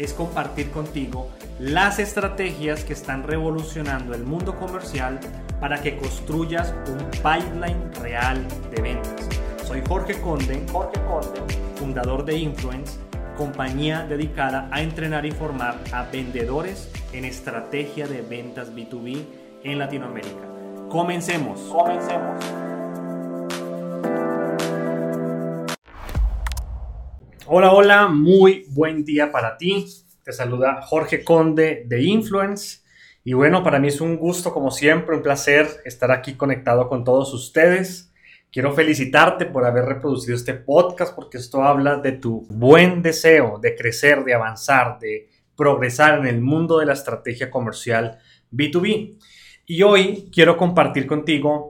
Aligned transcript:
es 0.00 0.14
compartir 0.14 0.70
contigo 0.70 1.28
las 1.58 1.98
estrategias 1.98 2.84
que 2.84 2.94
están 2.94 3.22
revolucionando 3.22 4.14
el 4.14 4.24
mundo 4.24 4.58
comercial 4.58 5.20
para 5.60 5.82
que 5.82 5.98
construyas 5.98 6.74
un 6.88 7.10
pipeline 7.10 7.92
real 8.00 8.42
de 8.74 8.80
ventas. 8.80 9.28
Soy 9.66 9.82
Jorge 9.86 10.18
Conde, 10.20 10.64
Jorge 10.72 10.98
Conde, 11.02 11.54
fundador 11.76 12.24
de 12.24 12.38
Influence, 12.38 12.98
compañía 13.36 14.06
dedicada 14.08 14.68
a 14.72 14.80
entrenar 14.80 15.26
y 15.26 15.32
formar 15.32 15.76
a 15.92 16.04
vendedores 16.04 16.90
en 17.12 17.26
estrategia 17.26 18.06
de 18.06 18.22
ventas 18.22 18.74
B2B 18.74 19.22
en 19.64 19.78
Latinoamérica. 19.78 20.48
Comencemos. 20.88 21.60
Comencemos. 21.60 22.69
Hola, 27.52 27.72
hola, 27.72 28.06
muy 28.06 28.64
buen 28.68 29.04
día 29.04 29.32
para 29.32 29.58
ti. 29.58 29.84
Te 30.22 30.32
saluda 30.32 30.82
Jorge 30.82 31.24
Conde 31.24 31.82
de 31.84 32.00
Influence. 32.00 32.78
Y 33.24 33.32
bueno, 33.32 33.64
para 33.64 33.80
mí 33.80 33.88
es 33.88 34.00
un 34.00 34.18
gusto, 34.18 34.54
como 34.54 34.70
siempre, 34.70 35.16
un 35.16 35.22
placer 35.24 35.66
estar 35.84 36.12
aquí 36.12 36.34
conectado 36.34 36.88
con 36.88 37.02
todos 37.02 37.34
ustedes. 37.34 38.12
Quiero 38.52 38.72
felicitarte 38.72 39.46
por 39.46 39.64
haber 39.64 39.86
reproducido 39.86 40.36
este 40.36 40.54
podcast 40.54 41.12
porque 41.12 41.38
esto 41.38 41.64
habla 41.64 41.96
de 41.96 42.12
tu 42.12 42.46
buen 42.50 43.02
deseo 43.02 43.58
de 43.58 43.74
crecer, 43.74 44.22
de 44.22 44.34
avanzar, 44.34 45.00
de 45.00 45.28
progresar 45.56 46.20
en 46.20 46.28
el 46.28 46.40
mundo 46.40 46.78
de 46.78 46.86
la 46.86 46.92
estrategia 46.92 47.50
comercial 47.50 48.20
B2B. 48.52 49.18
Y 49.66 49.82
hoy 49.82 50.30
quiero 50.32 50.56
compartir 50.56 51.08
contigo 51.08 51.69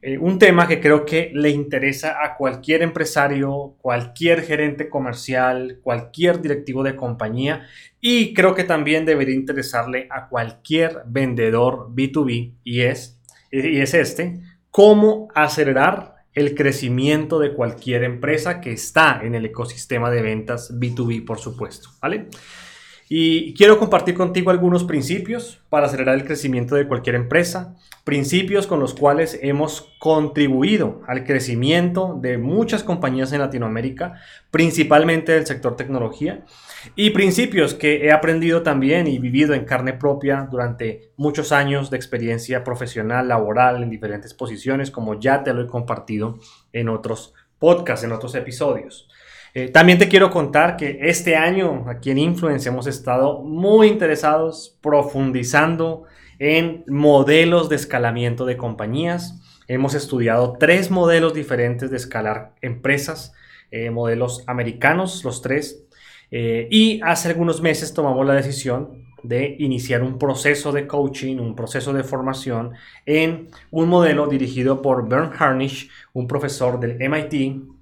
eh, 0.00 0.16
un 0.16 0.38
tema 0.38 0.68
que 0.68 0.80
creo 0.80 1.04
que 1.04 1.32
le 1.34 1.50
interesa 1.50 2.22
a 2.22 2.36
cualquier 2.36 2.82
empresario, 2.82 3.74
cualquier 3.80 4.42
gerente 4.42 4.88
comercial, 4.88 5.80
cualquier 5.82 6.40
directivo 6.40 6.84
de 6.84 6.94
compañía 6.94 7.66
y 8.00 8.32
creo 8.32 8.54
que 8.54 8.62
también 8.62 9.04
debería 9.04 9.34
interesarle 9.34 10.06
a 10.10 10.28
cualquier 10.28 11.02
vendedor 11.06 11.92
B2B 11.94 12.54
y 12.62 12.82
es, 12.82 13.20
y 13.50 13.80
es 13.80 13.92
este, 13.94 14.40
cómo 14.70 15.28
acelerar 15.34 16.14
el 16.32 16.54
crecimiento 16.54 17.40
de 17.40 17.52
cualquier 17.52 18.04
empresa 18.04 18.60
que 18.60 18.70
está 18.70 19.20
en 19.24 19.34
el 19.34 19.46
ecosistema 19.46 20.12
de 20.12 20.22
ventas 20.22 20.78
B2B, 20.78 21.24
por 21.24 21.40
supuesto, 21.40 21.88
¿vale? 22.00 22.28
Y 23.10 23.54
quiero 23.54 23.78
compartir 23.78 24.14
contigo 24.14 24.50
algunos 24.50 24.84
principios 24.84 25.60
para 25.70 25.86
acelerar 25.86 26.16
el 26.16 26.26
crecimiento 26.26 26.74
de 26.74 26.86
cualquier 26.86 27.16
empresa, 27.16 27.74
principios 28.04 28.66
con 28.66 28.80
los 28.80 28.92
cuales 28.92 29.38
hemos 29.40 29.94
contribuido 29.98 31.00
al 31.06 31.24
crecimiento 31.24 32.18
de 32.20 32.36
muchas 32.36 32.84
compañías 32.84 33.32
en 33.32 33.40
Latinoamérica, 33.40 34.20
principalmente 34.50 35.32
del 35.32 35.46
sector 35.46 35.74
tecnología, 35.74 36.44
y 36.96 37.10
principios 37.10 37.72
que 37.72 38.04
he 38.04 38.12
aprendido 38.12 38.62
también 38.62 39.06
y 39.06 39.18
vivido 39.18 39.54
en 39.54 39.64
carne 39.64 39.94
propia 39.94 40.46
durante 40.50 41.10
muchos 41.16 41.50
años 41.50 41.88
de 41.88 41.96
experiencia 41.96 42.62
profesional, 42.62 43.28
laboral, 43.28 43.82
en 43.82 43.88
diferentes 43.88 44.34
posiciones, 44.34 44.90
como 44.90 45.18
ya 45.18 45.42
te 45.42 45.54
lo 45.54 45.62
he 45.62 45.66
compartido 45.66 46.38
en 46.74 46.90
otros 46.90 47.32
podcasts, 47.58 48.04
en 48.04 48.12
otros 48.12 48.34
episodios. 48.34 49.08
Eh, 49.58 49.70
también 49.70 49.98
te 49.98 50.08
quiero 50.08 50.30
contar 50.30 50.76
que 50.76 51.00
este 51.02 51.34
año 51.34 51.86
aquí 51.88 52.12
en 52.12 52.18
Influence 52.18 52.68
hemos 52.68 52.86
estado 52.86 53.42
muy 53.42 53.88
interesados 53.88 54.78
profundizando 54.80 56.04
en 56.38 56.84
modelos 56.86 57.68
de 57.68 57.74
escalamiento 57.74 58.46
de 58.46 58.56
compañías. 58.56 59.40
Hemos 59.66 59.94
estudiado 59.94 60.52
tres 60.60 60.92
modelos 60.92 61.34
diferentes 61.34 61.90
de 61.90 61.96
escalar 61.96 62.54
empresas, 62.62 63.32
eh, 63.72 63.90
modelos 63.90 64.44
americanos, 64.46 65.24
los 65.24 65.42
tres. 65.42 65.82
Eh, 66.30 66.68
y 66.70 67.00
hace 67.02 67.26
algunos 67.26 67.60
meses 67.60 67.92
tomamos 67.92 68.24
la 68.24 68.34
decisión 68.34 69.08
de 69.24 69.56
iniciar 69.58 70.04
un 70.04 70.20
proceso 70.20 70.70
de 70.70 70.86
coaching, 70.86 71.38
un 71.38 71.56
proceso 71.56 71.92
de 71.92 72.04
formación 72.04 72.74
en 73.06 73.48
un 73.72 73.88
modelo 73.88 74.28
dirigido 74.28 74.82
por 74.82 75.08
Bern 75.08 75.32
Harnish, 75.36 75.90
un 76.12 76.28
profesor 76.28 76.78
del 76.78 76.96
MIT 77.00 77.77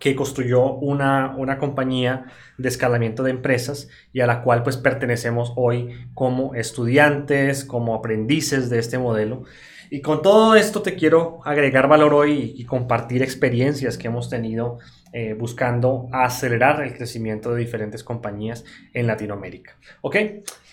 que 0.00 0.16
construyó 0.16 0.72
una, 0.72 1.58
compañía 1.58 2.24
de 2.56 2.68
escalamiento 2.68 3.22
de 3.22 3.30
empresas 3.30 3.88
y 4.12 4.20
a 4.20 4.26
la 4.26 4.42
cual 4.42 4.62
pues 4.62 4.78
pertenecemos 4.78 5.52
hoy 5.56 5.90
como 6.14 6.54
estudiantes, 6.54 7.64
como 7.64 7.94
aprendices 7.94 8.70
de 8.70 8.78
este 8.78 8.98
modelo. 8.98 9.44
Y 9.90 10.00
con 10.00 10.22
todo 10.22 10.56
esto 10.56 10.82
te 10.82 10.94
quiero 10.94 11.40
agregar 11.44 11.86
valor 11.86 12.14
hoy 12.14 12.54
y, 12.56 12.64
compartir 12.64 13.22
experiencias 13.22 13.98
que 13.98 14.06
hemos 14.06 14.30
tenido 14.30 14.78
eh, 15.12 15.34
buscando 15.34 16.08
acelerar 16.12 16.82
el 16.82 16.94
crecimiento 16.94 17.52
de 17.52 17.60
diferentes 17.60 18.02
compañías 18.02 18.64
en 18.94 19.06
Latinoamérica. 19.06 19.76
¿Ok? 20.00 20.16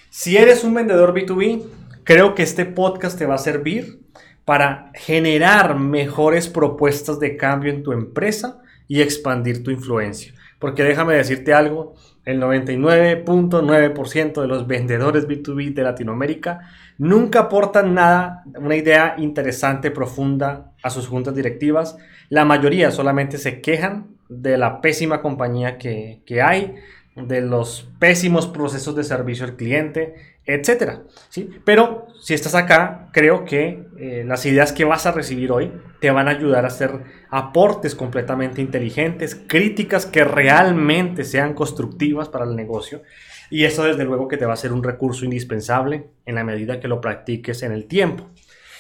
Si 0.10 0.38
eres 0.38 0.64
un 0.64 0.74
vendedor 0.74 1.14
B2B, 1.14 1.64
creo 2.04 2.34
que 2.34 2.44
este 2.44 2.66
podcast 2.66 3.18
te 3.18 3.26
va 3.26 3.36
a 3.36 3.40
servir 3.40 4.00
para 4.46 4.92
generar 4.94 5.78
mejores 5.78 6.48
propuestas 6.48 7.20
de 7.20 7.36
cambio 7.36 7.74
en 7.74 7.84
tu 7.84 7.92
empresa 7.92 8.62
y 8.88 9.02
expandir 9.02 9.64
tu 9.64 9.72
influencia. 9.72 10.34
Porque 10.60 10.84
déjame 10.84 11.14
decirte 11.14 11.54
algo, 11.54 11.96
el 12.26 12.42
99.9% 12.42 14.42
de 14.42 14.48
los 14.48 14.68
vendedores 14.68 15.28
B2B 15.28 15.74
de 15.74 15.84
Latinoamérica 15.84 16.70
nunca 16.98 17.42
aportan 17.42 17.94
nada, 17.94 18.44
una 18.58 18.76
idea 18.76 19.16
interesante, 19.18 19.92
profunda 19.92 20.72
a 20.84 20.90
sus 20.90 21.08
juntas 21.08 21.36
directivas. 21.36 21.98
La 22.30 22.44
mayoría 22.44 22.92
solamente 22.92 23.38
se 23.38 23.62
quejan 23.62 24.08
de 24.30 24.58
la 24.58 24.82
pésima 24.82 25.22
compañía 25.22 25.78
que, 25.78 26.22
que 26.26 26.42
hay, 26.42 26.76
de 27.16 27.42
los 27.42 27.90
pésimos 28.00 28.48
procesos 28.48 28.96
de 28.96 29.04
servicio 29.04 29.46
al 29.46 29.56
cliente, 29.56 30.16
etcétera. 30.48 31.04
¿sí? 31.30 31.50
Pero 31.66 32.08
si 32.22 32.34
estás 32.34 32.56
acá, 32.56 33.10
creo 33.12 33.46
que 33.46 33.86
eh, 34.00 34.24
las 34.26 34.46
ideas 34.46 34.72
que 34.72 34.86
vas 34.86 35.06
a 35.06 35.12
recibir 35.12 35.52
hoy 35.52 35.72
te 36.00 36.10
van 36.10 36.28
a 36.28 36.32
ayudar 36.32 36.64
a 36.64 36.70
hacer 36.70 36.92
aportes 37.30 37.94
completamente 37.94 38.62
inteligentes, 38.62 39.36
críticas 39.36 40.06
que 40.06 40.24
realmente 40.24 41.26
sean 41.26 41.54
constructivas 41.54 42.30
para 42.30 42.46
el 42.46 42.56
negocio. 42.56 43.04
Y 43.50 43.66
eso 43.66 43.84
desde 43.84 44.06
luego 44.06 44.28
que 44.28 44.38
te 44.38 44.46
va 44.46 44.54
a 44.54 44.58
ser 44.58 44.72
un 44.72 44.84
recurso 44.84 45.26
indispensable 45.26 46.08
en 46.26 46.36
la 46.36 46.44
medida 46.44 46.80
que 46.80 46.88
lo 46.88 47.02
practiques 47.02 47.62
en 47.64 47.74
el 47.74 47.86
tiempo. 47.86 48.30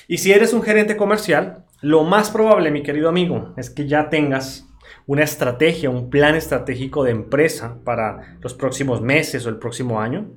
Y 0.07 0.19
si 0.19 0.31
eres 0.31 0.53
un 0.53 0.61
gerente 0.61 0.95
comercial, 0.95 1.65
lo 1.81 2.03
más 2.03 2.31
probable, 2.31 2.71
mi 2.71 2.81
querido 2.81 3.09
amigo, 3.09 3.53
es 3.57 3.69
que 3.69 3.87
ya 3.87 4.09
tengas 4.09 4.65
una 5.05 5.23
estrategia, 5.23 5.89
un 5.89 6.09
plan 6.09 6.35
estratégico 6.35 7.03
de 7.03 7.11
empresa 7.11 7.77
para 7.83 8.37
los 8.41 8.53
próximos 8.53 9.01
meses 9.01 9.45
o 9.45 9.49
el 9.49 9.57
próximo 9.57 9.99
año 9.99 10.31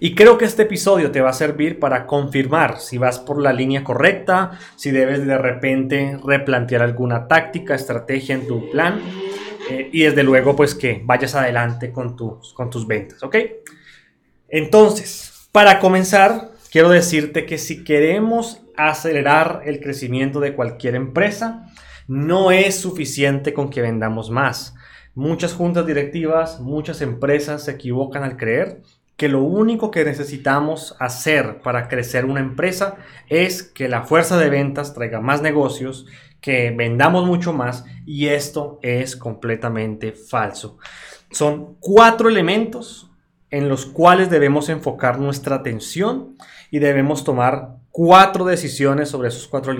y 0.00 0.14
creo 0.14 0.38
que 0.38 0.44
este 0.44 0.62
episodio 0.62 1.10
te 1.10 1.20
va 1.20 1.30
a 1.30 1.34
servir 1.34 1.78
para 1.78 2.06
confirmar 2.06 2.78
si 2.78 2.98
vas 2.98 3.18
por 3.18 3.40
la 3.40 3.52
línea 3.52 3.82
correcta, 3.82 4.58
si 4.76 4.90
debes 4.90 5.26
de 5.26 5.38
repente 5.38 6.18
replantear 6.24 6.82
alguna 6.82 7.26
táctica, 7.26 7.74
estrategia 7.74 8.34
en 8.34 8.46
tu 8.46 8.70
plan 8.70 9.00
eh, 9.70 9.90
y 9.92 10.02
desde 10.02 10.22
luego 10.22 10.54
pues 10.54 10.74
que 10.74 11.02
vayas 11.04 11.34
adelante 11.34 11.92
con 11.92 12.16
tus, 12.16 12.52
con 12.52 12.70
tus 12.70 12.86
ventas, 12.86 13.22
¿ok? 13.22 13.36
Entonces, 14.48 15.48
para 15.52 15.78
comenzar, 15.78 16.52
quiero 16.70 16.88
decirte 16.88 17.44
que 17.44 17.58
si 17.58 17.84
queremos 17.84 18.62
acelerar 18.76 19.62
el 19.66 19.80
crecimiento 19.80 20.40
de 20.40 20.54
cualquier 20.54 20.94
empresa, 20.94 21.66
no 22.06 22.52
es 22.52 22.76
suficiente 22.76 23.52
con 23.52 23.68
que 23.68 23.82
vendamos 23.82 24.30
más. 24.30 24.74
Muchas 25.14 25.52
juntas 25.52 25.84
directivas, 25.84 26.60
muchas 26.60 27.02
empresas 27.02 27.64
se 27.64 27.72
equivocan 27.72 28.22
al 28.22 28.36
creer 28.36 28.82
que 29.18 29.28
lo 29.28 29.42
único 29.42 29.90
que 29.90 30.04
necesitamos 30.04 30.94
hacer 31.00 31.60
para 31.60 31.88
crecer 31.88 32.24
una 32.24 32.38
empresa 32.38 32.98
es 33.28 33.64
que 33.64 33.88
la 33.88 34.04
fuerza 34.04 34.38
de 34.38 34.48
ventas 34.48 34.94
traiga 34.94 35.20
más 35.20 35.42
negocios, 35.42 36.06
que 36.40 36.70
vendamos 36.70 37.26
mucho 37.26 37.52
más 37.52 37.84
y 38.06 38.28
esto 38.28 38.78
es 38.80 39.16
completamente 39.16 40.12
falso. 40.12 40.78
Son 41.32 41.74
cuatro 41.80 42.28
elementos 42.28 43.10
en 43.50 43.68
los 43.68 43.86
cuales 43.86 44.30
debemos 44.30 44.68
enfocar 44.68 45.18
nuestra 45.18 45.56
atención 45.56 46.36
y 46.70 46.78
debemos 46.78 47.24
tomar 47.24 47.78
cuatro 47.90 48.44
decisiones 48.44 49.08
sobre 49.08 49.30
esos 49.30 49.48
cuatro, 49.48 49.74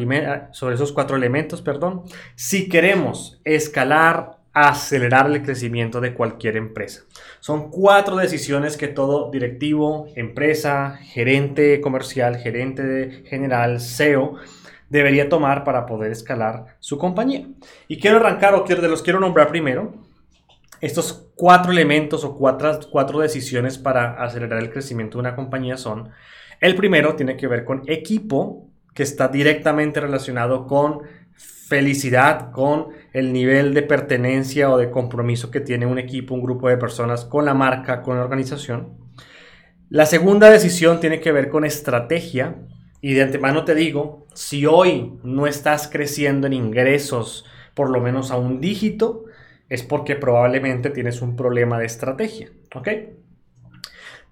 sobre 0.50 0.74
esos 0.74 0.92
cuatro 0.92 1.16
elementos, 1.16 1.62
perdón, 1.62 2.02
si 2.34 2.68
queremos 2.68 3.40
escalar 3.44 4.37
acelerar 4.52 5.30
el 5.30 5.42
crecimiento 5.42 6.00
de 6.00 6.14
cualquier 6.14 6.56
empresa. 6.56 7.02
Son 7.40 7.70
cuatro 7.70 8.16
decisiones 8.16 8.76
que 8.76 8.88
todo 8.88 9.30
directivo, 9.30 10.08
empresa, 10.16 10.98
gerente 11.02 11.80
comercial, 11.80 12.36
gerente 12.36 13.24
general, 13.26 13.80
CEO 13.80 14.36
debería 14.88 15.28
tomar 15.28 15.64
para 15.64 15.86
poder 15.86 16.10
escalar 16.10 16.76
su 16.80 16.98
compañía. 16.98 17.46
Y 17.88 17.98
quiero 17.98 18.16
arrancar 18.16 18.54
o 18.54 18.64
quiero, 18.64 18.86
los 18.88 19.02
quiero 19.02 19.20
nombrar 19.20 19.48
primero 19.48 20.08
estos 20.80 21.28
cuatro 21.34 21.72
elementos 21.72 22.24
o 22.24 22.36
cuatro, 22.36 22.78
cuatro 22.90 23.20
decisiones 23.20 23.78
para 23.78 24.22
acelerar 24.22 24.60
el 24.60 24.70
crecimiento 24.70 25.18
de 25.18 25.20
una 25.20 25.36
compañía 25.36 25.76
son, 25.76 26.10
el 26.60 26.74
primero 26.74 27.16
tiene 27.16 27.36
que 27.36 27.48
ver 27.48 27.64
con 27.64 27.82
equipo, 27.86 28.68
que 28.94 29.02
está 29.02 29.28
directamente 29.28 30.00
relacionado 30.00 30.66
con 30.66 31.02
felicidad, 31.68 32.50
con 32.50 32.88
el 33.12 33.32
nivel 33.32 33.74
de 33.74 33.82
pertenencia 33.82 34.70
o 34.70 34.78
de 34.78 34.90
compromiso 34.90 35.50
que 35.50 35.60
tiene 35.60 35.84
un 35.84 35.98
equipo, 35.98 36.34
un 36.34 36.42
grupo 36.42 36.68
de 36.68 36.78
personas 36.78 37.24
con 37.24 37.44
la 37.44 37.54
marca, 37.54 38.02
con 38.02 38.16
la 38.16 38.24
organización. 38.24 38.96
La 39.90 40.06
segunda 40.06 40.50
decisión 40.50 41.00
tiene 41.00 41.20
que 41.20 41.32
ver 41.32 41.48
con 41.48 41.64
estrategia. 41.64 42.56
Y 43.00 43.14
de 43.14 43.22
antemano 43.22 43.64
te 43.64 43.74
digo, 43.74 44.26
si 44.34 44.66
hoy 44.66 45.18
no 45.22 45.46
estás 45.46 45.88
creciendo 45.88 46.46
en 46.46 46.52
ingresos 46.52 47.44
por 47.74 47.90
lo 47.90 48.00
menos 48.00 48.30
a 48.30 48.36
un 48.36 48.60
dígito, 48.60 49.24
es 49.68 49.82
porque 49.82 50.16
probablemente 50.16 50.90
tienes 50.90 51.22
un 51.22 51.36
problema 51.36 51.78
de 51.78 51.86
estrategia. 51.86 52.50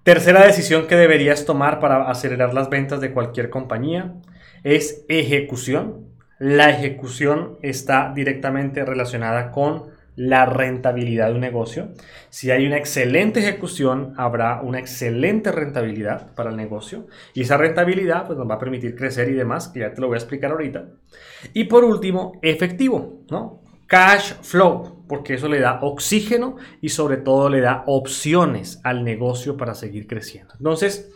Tercera 0.03 0.45
decisión 0.45 0.87
que 0.87 0.95
deberías 0.95 1.45
tomar 1.45 1.79
para 1.79 2.09
acelerar 2.09 2.53
las 2.53 2.69
ventas 2.69 2.99
de 2.99 3.13
cualquier 3.13 3.49
compañía 3.49 4.15
es 4.63 5.05
ejecución. 5.07 6.16
La 6.39 6.69
ejecución 6.69 7.57
está 7.61 8.11
directamente 8.13 8.85
relacionada 8.85 9.51
con 9.51 9.97
la 10.17 10.45
rentabilidad 10.45 11.27
de 11.27 11.35
un 11.35 11.41
negocio. 11.41 11.89
Si 12.29 12.49
hay 12.51 12.65
una 12.65 12.77
excelente 12.77 13.39
ejecución, 13.39 14.13
habrá 14.17 14.61
una 14.61 14.79
excelente 14.79 15.51
rentabilidad 15.51 16.33
para 16.33 16.49
el 16.49 16.57
negocio. 16.57 17.05
Y 17.35 17.41
esa 17.41 17.55
rentabilidad 17.55 18.25
pues, 18.25 18.37
nos 18.37 18.49
va 18.49 18.55
a 18.55 18.59
permitir 18.59 18.95
crecer 18.95 19.29
y 19.29 19.33
demás, 19.33 19.67
que 19.67 19.81
ya 19.81 19.93
te 19.93 20.01
lo 20.01 20.07
voy 20.07 20.15
a 20.15 20.19
explicar 20.19 20.51
ahorita. 20.51 20.89
Y 21.53 21.65
por 21.65 21.83
último, 21.83 22.39
efectivo, 22.41 23.21
¿no? 23.29 23.61
Cash 23.85 24.33
flow, 24.41 25.05
porque 25.07 25.35
eso 25.35 25.47
le 25.47 25.59
da 25.59 25.79
oxígeno 25.81 26.57
y 26.81 26.89
sobre 26.89 27.17
todo 27.17 27.47
le 27.47 27.61
da 27.61 27.83
opciones 27.85 28.81
al 28.83 29.03
negocio 29.03 29.55
para 29.55 29.75
seguir 29.75 30.07
creciendo. 30.07 30.55
Entonces, 30.57 31.11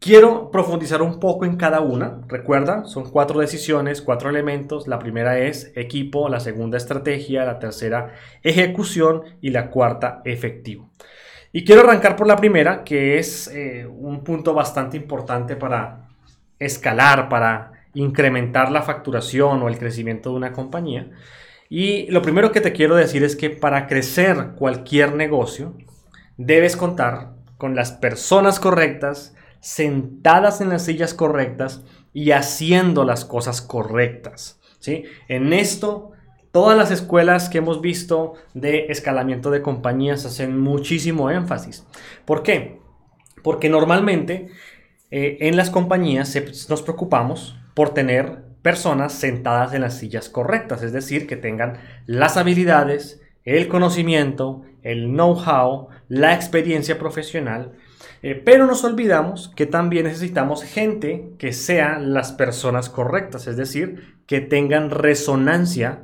Quiero 0.00 0.50
profundizar 0.50 1.02
un 1.02 1.20
poco 1.20 1.44
en 1.44 1.56
cada 1.56 1.80
una. 1.80 2.22
Recuerda, 2.26 2.86
son 2.86 3.10
cuatro 3.10 3.38
decisiones, 3.38 4.00
cuatro 4.00 4.30
elementos. 4.30 4.88
La 4.88 4.98
primera 4.98 5.38
es 5.38 5.72
equipo, 5.76 6.30
la 6.30 6.40
segunda 6.40 6.78
estrategia, 6.78 7.44
la 7.44 7.58
tercera 7.58 8.14
ejecución 8.42 9.24
y 9.42 9.50
la 9.50 9.68
cuarta 9.68 10.22
efectivo. 10.24 10.88
Y 11.52 11.64
quiero 11.64 11.82
arrancar 11.82 12.16
por 12.16 12.26
la 12.26 12.36
primera, 12.36 12.82
que 12.82 13.18
es 13.18 13.48
eh, 13.48 13.86
un 13.86 14.24
punto 14.24 14.54
bastante 14.54 14.96
importante 14.96 15.54
para 15.54 16.08
escalar, 16.58 17.28
para 17.28 17.72
incrementar 17.92 18.72
la 18.72 18.80
facturación 18.80 19.62
o 19.62 19.68
el 19.68 19.78
crecimiento 19.78 20.30
de 20.30 20.36
una 20.36 20.52
compañía. 20.52 21.10
Y 21.68 22.10
lo 22.10 22.22
primero 22.22 22.52
que 22.52 22.62
te 22.62 22.72
quiero 22.72 22.96
decir 22.96 23.22
es 23.22 23.36
que 23.36 23.50
para 23.50 23.86
crecer 23.86 24.52
cualquier 24.56 25.14
negocio, 25.14 25.74
debes 26.38 26.74
contar 26.74 27.32
con 27.58 27.76
las 27.76 27.92
personas 27.92 28.58
correctas, 28.58 29.34
sentadas 29.60 30.60
en 30.60 30.70
las 30.70 30.84
sillas 30.84 31.14
correctas 31.14 31.82
y 32.12 32.32
haciendo 32.32 33.04
las 33.04 33.24
cosas 33.24 33.62
correctas. 33.62 34.58
¿sí? 34.78 35.04
En 35.28 35.52
esto, 35.52 36.12
todas 36.50 36.76
las 36.76 36.90
escuelas 36.90 37.48
que 37.48 37.58
hemos 37.58 37.80
visto 37.80 38.34
de 38.54 38.86
escalamiento 38.88 39.50
de 39.50 39.62
compañías 39.62 40.24
hacen 40.24 40.58
muchísimo 40.58 41.30
énfasis. 41.30 41.86
¿Por 42.24 42.42
qué? 42.42 42.80
Porque 43.42 43.68
normalmente 43.68 44.48
eh, 45.10 45.38
en 45.40 45.56
las 45.56 45.70
compañías 45.70 46.36
nos 46.68 46.82
preocupamos 46.82 47.56
por 47.74 47.94
tener 47.94 48.50
personas 48.62 49.12
sentadas 49.12 49.72
en 49.72 49.80
las 49.82 49.96
sillas 49.96 50.28
correctas, 50.28 50.82
es 50.82 50.92
decir, 50.92 51.26
que 51.26 51.36
tengan 51.36 51.78
las 52.06 52.36
habilidades, 52.36 53.22
el 53.44 53.68
conocimiento, 53.68 54.62
el 54.82 55.06
know-how, 55.06 55.88
la 56.08 56.34
experiencia 56.34 56.98
profesional 56.98 57.72
eh, 58.22 58.34
pero 58.34 58.66
nos 58.66 58.84
olvidamos 58.84 59.52
que 59.56 59.66
también 59.66 60.04
necesitamos 60.04 60.62
gente 60.62 61.30
que 61.38 61.52
sean 61.52 62.12
las 62.12 62.32
personas 62.32 62.90
correctas, 62.90 63.46
es 63.46 63.56
decir, 63.56 64.18
que 64.26 64.40
tengan 64.40 64.90
resonancia 64.90 66.02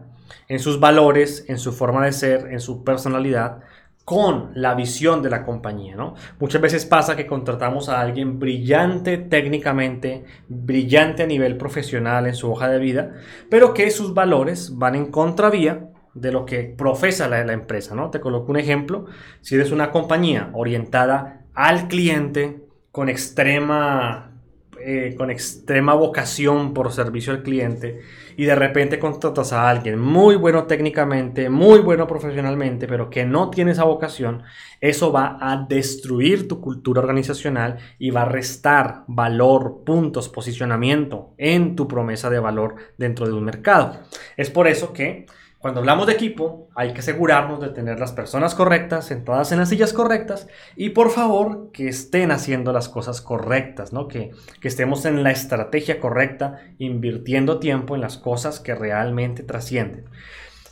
en 0.48 0.58
sus 0.58 0.80
valores, 0.80 1.44
en 1.48 1.58
su 1.58 1.72
forma 1.72 2.04
de 2.04 2.12
ser, 2.12 2.48
en 2.50 2.60
su 2.60 2.84
personalidad, 2.84 3.60
con 4.06 4.52
la 4.54 4.74
visión 4.76 5.20
de 5.20 5.30
la 5.30 5.44
compañía, 5.44 5.96
¿no? 5.96 6.14
Muchas 6.38 6.62
veces 6.62 6.86
pasa 6.86 7.16
que 7.16 7.26
contratamos 7.26 7.88
a 7.88 8.00
alguien 8.00 8.38
brillante 8.38 9.18
técnicamente, 9.18 10.24
brillante 10.48 11.24
a 11.24 11.26
nivel 11.26 11.56
profesional 11.56 12.28
en 12.28 12.36
su 12.36 12.50
hoja 12.50 12.68
de 12.68 12.78
vida, 12.78 13.14
pero 13.50 13.74
que 13.74 13.90
sus 13.90 14.14
valores 14.14 14.78
van 14.78 14.94
en 14.94 15.10
contravía 15.10 15.90
de 16.14 16.30
lo 16.30 16.46
que 16.46 16.62
profesa 16.62 17.28
la, 17.28 17.44
la 17.44 17.52
empresa, 17.52 17.96
¿no? 17.96 18.10
Te 18.10 18.20
coloco 18.20 18.52
un 18.52 18.58
ejemplo, 18.58 19.06
si 19.40 19.56
eres 19.56 19.72
una 19.72 19.90
compañía 19.90 20.50
orientada 20.54 21.45
al 21.56 21.88
cliente 21.88 22.60
con 22.92 23.08
extrema, 23.08 24.30
eh, 24.78 25.14
con 25.16 25.30
extrema 25.30 25.94
vocación 25.94 26.74
por 26.74 26.92
servicio 26.92 27.32
al 27.32 27.42
cliente 27.42 28.00
y 28.36 28.44
de 28.44 28.54
repente 28.54 28.98
contratas 28.98 29.54
a 29.54 29.68
alguien 29.68 29.98
muy 29.98 30.36
bueno 30.36 30.64
técnicamente, 30.64 31.48
muy 31.48 31.78
bueno 31.78 32.06
profesionalmente, 32.06 32.86
pero 32.86 33.08
que 33.08 33.24
no 33.24 33.48
tiene 33.48 33.72
esa 33.72 33.84
vocación, 33.84 34.42
eso 34.82 35.10
va 35.10 35.38
a 35.40 35.66
destruir 35.66 36.46
tu 36.46 36.60
cultura 36.60 37.00
organizacional 37.00 37.78
y 37.98 38.10
va 38.10 38.22
a 38.22 38.28
restar 38.28 39.04
valor, 39.08 39.82
puntos, 39.84 40.28
posicionamiento 40.28 41.34
en 41.38 41.74
tu 41.74 41.88
promesa 41.88 42.28
de 42.28 42.38
valor 42.38 42.76
dentro 42.98 43.26
de 43.26 43.32
un 43.32 43.44
mercado. 43.44 44.00
Es 44.36 44.50
por 44.50 44.68
eso 44.68 44.92
que 44.92 45.24
cuando 45.66 45.80
hablamos 45.80 46.06
de 46.06 46.12
equipo, 46.12 46.68
hay 46.76 46.92
que 46.92 47.00
asegurarnos 47.00 47.60
de 47.60 47.70
tener 47.70 47.98
las 47.98 48.12
personas 48.12 48.54
correctas, 48.54 49.04
sentadas 49.04 49.50
en 49.50 49.58
las 49.58 49.68
sillas 49.68 49.92
correctas 49.92 50.46
y 50.76 50.90
por 50.90 51.10
favor 51.10 51.72
que 51.72 51.88
estén 51.88 52.30
haciendo 52.30 52.72
las 52.72 52.88
cosas 52.88 53.20
correctas, 53.20 53.92
¿no? 53.92 54.06
que, 54.06 54.30
estemos 54.62 55.04
en 55.06 55.24
la 55.24 55.32
estrategia 55.32 55.98
correcta, 55.98 56.60
invirtiendo 56.78 57.58
tiempo 57.58 57.96
en 57.96 58.00
las 58.00 58.16
cosas 58.16 58.60
que 58.60 58.76
realmente 58.76 59.42
trascienden. 59.42 60.04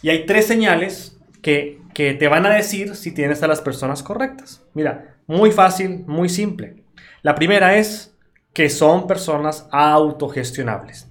Y 0.00 0.10
hay 0.10 0.26
tres 0.26 0.46
señales 0.46 1.18
que 1.42 1.80
te 1.96 2.28
van 2.28 2.46
a 2.46 2.54
decir 2.54 2.94
si 2.94 3.10
tienes 3.10 3.42
a 3.42 3.48
las 3.48 3.60
personas 3.60 4.04
correctas. 4.04 4.62
Mira, 4.74 5.16
muy 5.26 5.50
fácil, 5.50 6.04
muy 6.06 6.28
simple. 6.28 6.84
La 7.22 7.34
primera 7.34 7.78
es 7.78 8.14
que 8.52 8.70
son 8.70 9.08
personas 9.08 9.66
autogestionables. 9.72 11.08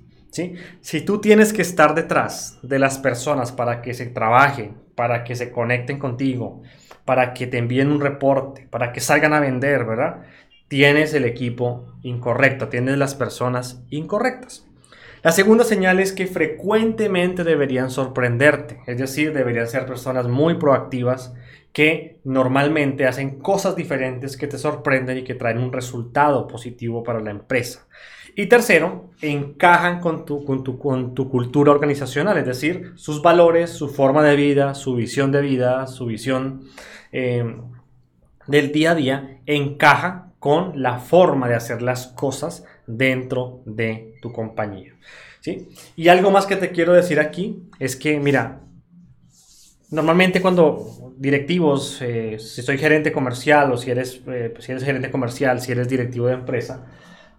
Si 0.81 1.01
tú 1.01 1.21
tienes 1.21 1.53
que 1.53 1.61
estar 1.61 1.93
detrás 1.93 2.57
de 2.63 2.79
las 2.79 2.97
personas 2.97 3.51
para 3.51 3.81
que 3.81 3.93
se 3.93 4.07
trabajen, 4.07 4.75
para 4.95 5.23
que 5.23 5.35
se 5.35 5.51
conecten 5.51 5.99
contigo, 5.99 6.63
para 7.05 7.33
que 7.33 7.47
te 7.47 7.57
envíen 7.59 7.91
un 7.91 8.01
reporte, 8.01 8.67
para 8.69 8.91
que 8.91 8.99
salgan 8.99 9.33
a 9.33 9.39
vender, 9.39 9.85
¿verdad? 9.85 10.23
Tienes 10.67 11.13
el 11.13 11.25
equipo 11.25 11.85
incorrecto, 12.01 12.69
tienes 12.69 12.97
las 12.97 13.13
personas 13.13 13.83
incorrectas. 13.89 14.65
La 15.21 15.31
segunda 15.31 15.63
señal 15.63 15.99
es 15.99 16.11
que 16.11 16.27
frecuentemente 16.27 17.43
deberían 17.43 17.89
sorprenderte, 17.89 18.79
es 18.87 18.97
decir, 18.97 19.33
deberían 19.33 19.67
ser 19.67 19.85
personas 19.85 20.27
muy 20.27 20.55
proactivas 20.55 21.33
que 21.71 22.19
normalmente 22.23 23.07
hacen 23.07 23.39
cosas 23.39 23.75
diferentes 23.75 24.35
que 24.35 24.47
te 24.47 24.57
sorprenden 24.57 25.19
y 25.19 25.23
que 25.23 25.33
traen 25.35 25.59
un 25.59 25.71
resultado 25.71 26.47
positivo 26.47 27.03
para 27.03 27.21
la 27.21 27.31
empresa. 27.31 27.87
Y 28.35 28.47
tercero, 28.47 29.11
encajan 29.21 29.99
con 29.99 30.25
tu, 30.25 30.43
con 30.43 30.63
tu, 30.63 30.79
con 30.79 31.13
tu 31.13 31.29
cultura 31.29 31.71
organizacional, 31.71 32.37
es 32.37 32.45
decir, 32.45 32.93
sus 32.95 33.21
valores, 33.21 33.69
su 33.69 33.89
forma 33.89 34.23
de 34.23 34.35
vida, 34.35 34.73
su 34.73 34.95
visión 34.95 35.31
de 35.31 35.41
vida, 35.41 35.85
su 35.87 36.07
visión 36.07 36.63
eh, 37.11 37.55
del 38.47 38.71
día 38.71 38.91
a 38.91 38.95
día, 38.95 39.39
encaja 39.45 40.31
con 40.39 40.81
la 40.81 40.99
forma 40.99 41.47
de 41.47 41.55
hacer 41.55 41.81
las 41.81 42.07
cosas 42.07 42.65
dentro 42.87 43.61
de 43.65 44.15
tu 44.21 44.33
compañía. 44.33 44.95
¿sí? 45.39 45.69
Y 45.95 46.07
algo 46.07 46.31
más 46.31 46.45
que 46.45 46.55
te 46.55 46.71
quiero 46.71 46.93
decir 46.93 47.19
aquí 47.19 47.63
es 47.79 47.95
que, 47.95 48.19
mira, 48.19 48.61
normalmente 49.91 50.41
cuando 50.41 51.13
directivos, 51.17 52.01
eh, 52.01 52.37
si 52.39 52.61
soy 52.61 52.77
gerente 52.77 53.11
comercial 53.11 53.71
o 53.71 53.77
si 53.77 53.91
eres, 53.91 54.21
eh, 54.27 54.53
si 54.59 54.71
eres 54.71 54.83
gerente 54.83 55.11
comercial, 55.11 55.61
si 55.61 55.71
eres 55.71 55.87
directivo 55.87 56.27
de 56.27 56.33
empresa, 56.33 56.87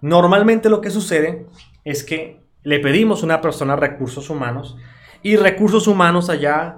Normalmente 0.05 0.69
lo 0.69 0.83
que 0.83 0.91
sucede 0.91 1.47
es 1.83 2.05
que 2.05 2.39
le 2.63 2.79
pedimos 2.79 3.23
a 3.23 3.25
una 3.25 3.41
persona 3.41 3.75
recursos 3.75 4.29
humanos 4.29 4.77
y 5.23 5.37
recursos 5.37 5.87
humanos 5.87 6.29
allá 6.29 6.77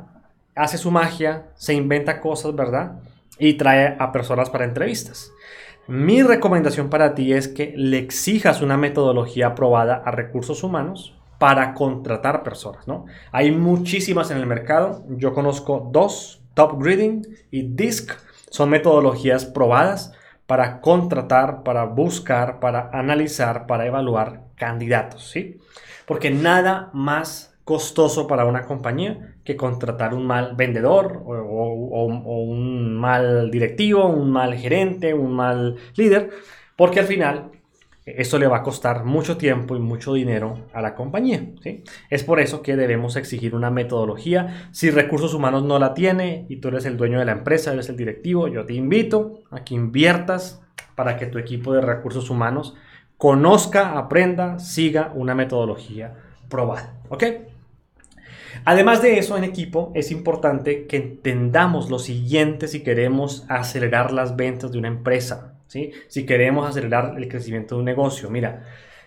hace 0.55 0.79
su 0.79 0.93
magia, 0.93 1.49
se 1.57 1.75
inventa 1.75 2.21
cosas, 2.21 2.55
¿verdad? 2.55 3.01
Y 3.37 3.55
trae 3.55 3.97
a 3.99 4.13
personas 4.13 4.49
para 4.49 4.65
entrevistas. 4.65 5.33
Mi 5.89 6.23
recomendación 6.23 6.89
para 6.89 7.17
ti 7.17 7.33
es 7.33 7.49
que 7.49 7.75
le 7.77 7.99
exijas 7.99 8.63
una 8.63 8.77
metodología 8.77 9.49
aprobada 9.49 10.05
a 10.05 10.13
recursos 10.13 10.63
humanos 10.63 11.19
para 11.41 11.75
contratar 11.75 12.45
personas, 12.45 12.87
¿no? 12.87 13.07
Hay 13.33 13.51
muchísimas 13.51 14.31
en 14.31 14.37
el 14.37 14.47
mercado. 14.47 15.03
Yo 15.09 15.35
conozco 15.35 15.91
dos, 15.93 16.45
Top 16.55 16.81
Grading 16.81 17.27
y 17.51 17.75
DISC. 17.75 18.17
Son 18.51 18.71
metodologías 18.71 19.47
probadas 19.47 20.13
para 20.47 20.81
contratar, 20.81 21.63
para 21.63 21.85
buscar, 21.85 22.61
para 22.61 22.91
analizar, 22.93 23.67
para 23.67 23.87
evaluar 23.87 24.43
candidatos, 24.57 25.31
¿sí? 25.31 25.59
Porque 26.07 26.31
nada 26.31 26.91
más 26.93 27.57
costoso 27.65 28.29
para 28.29 28.45
una 28.45 28.65
compañía 28.65 29.35
que 29.45 29.57
contratar 29.57 30.15
un 30.15 30.25
mal 30.25 30.55
vendedor 30.55 31.23
o, 31.27 31.33
o, 31.33 32.05
un 32.45 32.95
mal 32.95 33.51
directivo, 33.51 34.07
un 34.07 34.31
mal 34.31 34.55
gerente, 34.55 35.15
un 35.15 35.35
mal 35.35 35.77
líder, 35.97 36.31
porque 36.77 37.01
al 37.01 37.07
final 37.07 37.51
eso 38.07 38.39
le 38.39 38.47
va 38.47 38.59
a 38.59 38.63
costar 38.63 39.05
mucho 39.05 39.37
tiempo 39.37 39.75
y 39.75 39.81
mucho 39.81 40.15
dinero 40.15 40.69
a 40.73 40.81
la 40.81 40.95
compañía. 40.95 41.45
¿sí? 41.63 41.83
Es 42.09 42.23
por 42.23 42.39
eso 42.39 42.63
que 42.63 42.77
debemos 42.77 43.17
exigir 43.17 43.55
una 43.55 43.71
metodología. 43.71 44.69
Si 44.71 44.91
recursos 44.91 45.35
humanos 45.35 45.65
no 45.65 45.81
la 45.81 45.93
tiene 45.93 46.47
y 46.49 46.57
tú 46.59 46.69
eres 46.69 46.85
el 46.85 46.97
dueño 46.97 47.19
de 47.19 47.25
la 47.25 47.33
empresa, 47.33 47.73
eres 47.73 47.89
el 47.89 47.97
directivo, 47.97 48.47
yo 48.47 48.65
te 48.65 48.75
invito 48.75 49.41
a 49.51 49.65
que 49.65 49.75
inviertas 49.75 50.63
para 50.95 51.17
que 51.17 51.27
tu 51.27 51.39
equipo 51.39 51.75
de 51.75 51.81
recursos 51.81 52.31
humanos 52.31 52.75
conozca, 53.19 53.99
aprenda, 53.99 54.61
siga 54.61 55.11
una 55.15 55.35
metodología 55.35 56.15
probada. 56.49 56.95
¿Ok? 57.09 57.25
Además 58.65 59.03
de 59.03 59.19
eso, 59.19 59.37
en 59.37 59.45
equipo 59.45 59.91
es 59.95 60.13
importante 60.13 60.87
que 60.87 60.97
entendamos 60.97 61.91
lo 61.91 61.99
siguiente 61.99 62.69
si 62.69 62.85
queremos 62.85 63.45
acelerar 63.49 64.13
las 64.13 64.37
ventas 64.37 64.71
de 64.71 64.79
una 64.79 64.89
empresa. 64.89 65.56
Si 65.69 66.27
queremos 66.27 66.69
acelerar 66.69 67.15
el 67.17 67.29
crecimiento 67.29 67.75
de 67.75 67.81
un 67.81 67.85
negocio, 67.85 68.31
mira, 68.31 68.65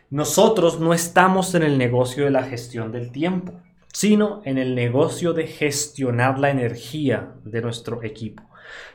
nosotros 0.09 0.79
no 0.79 0.93
estamos 0.93 1.55
en 1.55 1.63
el 1.63 1.77
negocio 1.77 2.25
de 2.25 2.31
la 2.31 2.43
gestión 2.43 2.91
del 2.91 3.11
tiempo, 3.11 3.53
sino 3.93 4.41
en 4.45 4.57
el 4.57 4.75
negocio 4.75 5.33
de 5.33 5.47
gestionar 5.47 6.39
la 6.39 6.49
energía 6.49 7.33
de 7.43 7.61
nuestro 7.61 8.03
equipo. 8.03 8.43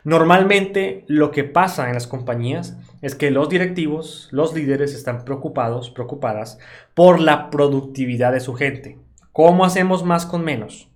Normalmente 0.04 1.04
lo 1.08 1.30
que 1.30 1.44
pasa 1.44 1.88
en 1.88 1.94
las 1.94 2.06
compañías 2.06 2.76
es 3.02 3.14
que 3.14 3.30
los 3.30 3.48
directivos, 3.48 4.28
los 4.30 4.54
líderes 4.54 4.94
están 4.94 5.24
preocupados, 5.24 5.90
preocupadas 5.90 6.58
por 6.94 7.20
la 7.20 7.50
productividad 7.50 8.32
de 8.32 8.40
su 8.40 8.54
gente. 8.54 8.98
¿Cómo 9.32 9.64
hacemos 9.64 10.04
más 10.04 10.26
con 10.26 10.44
menos? 10.44 10.88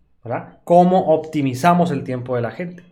¿Cómo 0.64 1.14
optimizamos 1.14 1.90
el 1.90 2.04
tiempo 2.04 2.37
de 2.37 2.42
la 2.42 2.50
gente? 2.50 2.82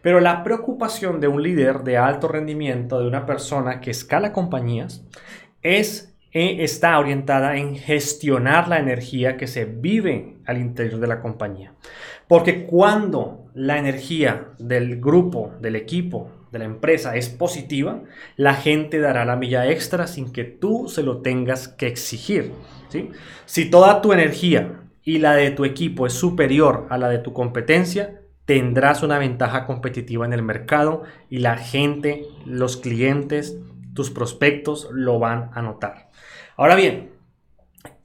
Pero 0.00 0.20
la 0.20 0.42
preocupación 0.44 1.20
de 1.20 1.28
un 1.28 1.42
líder 1.42 1.82
de 1.82 1.96
alto 1.96 2.28
rendimiento, 2.28 3.00
de 3.00 3.08
una 3.08 3.26
persona 3.26 3.80
que 3.80 3.90
escala 3.90 4.32
compañías, 4.32 5.04
es, 5.62 6.14
eh, 6.32 6.58
está 6.60 6.98
orientada 6.98 7.56
en 7.56 7.76
gestionar 7.76 8.68
la 8.68 8.78
energía 8.78 9.36
que 9.36 9.46
se 9.46 9.64
vive 9.64 10.36
al 10.46 10.58
interior 10.58 11.00
de 11.00 11.06
la 11.08 11.20
compañía. 11.20 11.74
Porque 12.28 12.64
cuando 12.64 13.46
la 13.54 13.78
energía 13.78 14.48
del 14.58 15.00
grupo, 15.00 15.52
del 15.60 15.76
equipo, 15.76 16.30
de 16.52 16.60
la 16.60 16.64
empresa 16.64 17.16
es 17.16 17.28
positiva, 17.28 18.02
la 18.36 18.54
gente 18.54 19.00
dará 19.00 19.24
la 19.24 19.36
milla 19.36 19.68
extra 19.70 20.06
sin 20.06 20.32
que 20.32 20.44
tú 20.44 20.88
se 20.88 21.02
lo 21.02 21.18
tengas 21.18 21.68
que 21.68 21.86
exigir. 21.86 22.52
¿sí? 22.88 23.10
Si 23.44 23.68
toda 23.68 24.00
tu 24.00 24.12
energía 24.12 24.77
y 25.08 25.20
la 25.20 25.34
de 25.34 25.50
tu 25.50 25.64
equipo 25.64 26.06
es 26.06 26.12
superior 26.12 26.86
a 26.90 26.98
la 26.98 27.08
de 27.08 27.16
tu 27.16 27.32
competencia, 27.32 28.20
tendrás 28.44 29.02
una 29.02 29.18
ventaja 29.18 29.64
competitiva 29.64 30.26
en 30.26 30.34
el 30.34 30.42
mercado 30.42 31.02
y 31.30 31.38
la 31.38 31.56
gente, 31.56 32.26
los 32.44 32.76
clientes, 32.76 33.56
tus 33.94 34.10
prospectos 34.10 34.86
lo 34.92 35.18
van 35.18 35.48
a 35.54 35.62
notar. 35.62 36.10
Ahora 36.58 36.74
bien, 36.74 37.12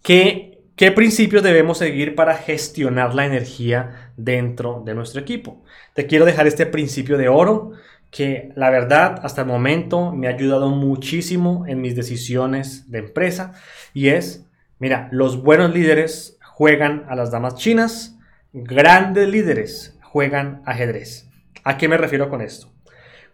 ¿qué, 0.01 0.63
qué 0.77 0.93
principios 0.93 1.43
debemos 1.43 1.79
seguir 1.79 2.15
para 2.15 2.36
gestionar 2.36 3.13
la 3.13 3.25
energía 3.25 4.13
dentro 4.15 4.81
de 4.86 4.93
nuestro 4.93 5.19
equipo? 5.19 5.62
Te 5.95 6.07
quiero 6.07 6.24
dejar 6.24 6.48
este 6.48 6.67
principio 6.67 7.17
de 7.17 7.27
oro 7.27 7.74
que 8.12 8.53
la 8.55 8.69
verdad 8.69 9.19
hasta 9.24 9.41
el 9.41 9.48
momento 9.48 10.13
me 10.13 10.27
ha 10.27 10.36
ayudado 10.36 10.69
muchísimo 10.69 11.65
en 11.67 11.81
mis 11.81 11.98
decisiones 11.98 12.89
de 12.89 13.00
empresa 13.00 13.51
y 13.93 14.07
es, 14.07 14.50
mira, 14.79 15.10
los 15.12 15.43
buenos 15.43 15.74
líderes 15.74 16.39
juegan 16.55 17.05
a 17.10 17.15
las 17.15 17.31
damas 17.31 17.55
chinas, 17.55 18.15
grandes 18.53 19.27
líderes 19.27 19.98
juegan 20.03 20.62
ajedrez. 20.65 21.27
¿A 21.63 21.77
qué 21.77 21.88
me 21.88 21.98
refiero 21.98 22.29
con 22.29 22.41
esto? 22.41 22.72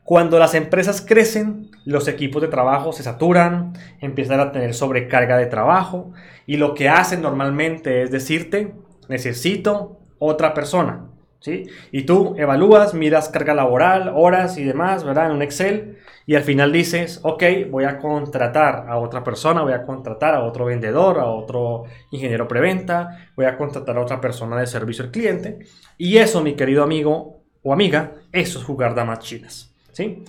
Cuando 0.05 0.39
las 0.39 0.55
empresas 0.55 1.01
crecen, 1.01 1.69
los 1.83 2.07
equipos 2.07 2.41
de 2.41 2.47
trabajo 2.47 2.93
se 2.93 3.03
saturan, 3.03 3.73
empiezan 3.99 4.39
a 4.39 4.53
tener 4.53 4.73
sobrecarga 4.73 5.38
de 5.38 5.47
trabajo 5.47 6.13
y 6.47 6.55
lo 6.55 6.73
que 6.73 6.88
hacen 6.88 7.21
normalmente 7.21 8.03
es 8.03 8.09
decirte, 8.09 8.73
necesito 9.09 9.99
otra 10.17 10.53
persona. 10.53 11.09
¿Sí? 11.39 11.65
Y 11.91 12.03
tú 12.03 12.36
evalúas, 12.38 12.93
miras 12.93 13.29
carga 13.29 13.53
laboral, 13.53 14.12
horas 14.15 14.58
y 14.58 14.63
demás, 14.63 15.03
¿verdad? 15.03 15.27
En 15.27 15.31
un 15.34 15.41
Excel 15.41 15.98
y 16.25 16.36
al 16.36 16.43
final 16.43 16.72
dices, 16.72 17.19
ok, 17.24 17.43
voy 17.72 17.86
a 17.86 17.98
contratar 17.98 18.86
a 18.88 18.98
otra 18.98 19.24
persona, 19.24 19.63
voy 19.63 19.74
a 19.74 19.84
contratar 19.84 20.36
a 20.36 20.43
otro 20.43 20.65
vendedor, 20.65 21.19
a 21.19 21.25
otro 21.25 21.86
ingeniero 22.12 22.48
preventa, 22.48 23.29
voy 23.36 23.46
a 23.46 23.58
contratar 23.58 23.98
a 23.98 24.01
otra 24.01 24.22
persona 24.22 24.60
de 24.60 24.67
servicio 24.67 25.03
al 25.03 25.12
cliente. 25.12 25.60
Y 25.98 26.17
eso, 26.17 26.41
mi 26.43 26.53
querido 26.53 26.84
amigo 26.84 27.41
o 27.63 27.74
amiga, 27.74 28.13
eso 28.31 28.60
es 28.60 28.65
jugar 28.65 28.93
damas 28.93 29.19
chinas. 29.19 29.74
¿sí? 29.91 30.24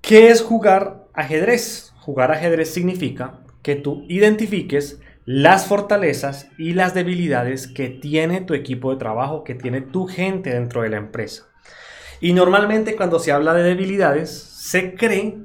¿Qué 0.00 0.28
es 0.28 0.42
jugar 0.42 1.06
ajedrez? 1.12 1.92
Jugar 1.98 2.30
ajedrez 2.30 2.72
significa 2.72 3.40
que 3.62 3.76
tú 3.76 4.04
identifiques 4.08 5.00
las 5.24 5.66
fortalezas 5.66 6.48
y 6.58 6.72
las 6.72 6.94
debilidades 6.94 7.68
que 7.68 7.88
tiene 7.88 8.40
tu 8.40 8.54
equipo 8.54 8.90
de 8.90 8.98
trabajo, 8.98 9.44
que 9.44 9.54
tiene 9.54 9.80
tu 9.80 10.06
gente 10.06 10.50
dentro 10.50 10.82
de 10.82 10.90
la 10.90 10.96
empresa. 10.96 11.48
Y 12.20 12.32
normalmente 12.32 12.96
cuando 12.96 13.18
se 13.18 13.32
habla 13.32 13.54
de 13.54 13.62
debilidades, 13.62 14.30
se 14.30 14.94
cree 14.94 15.38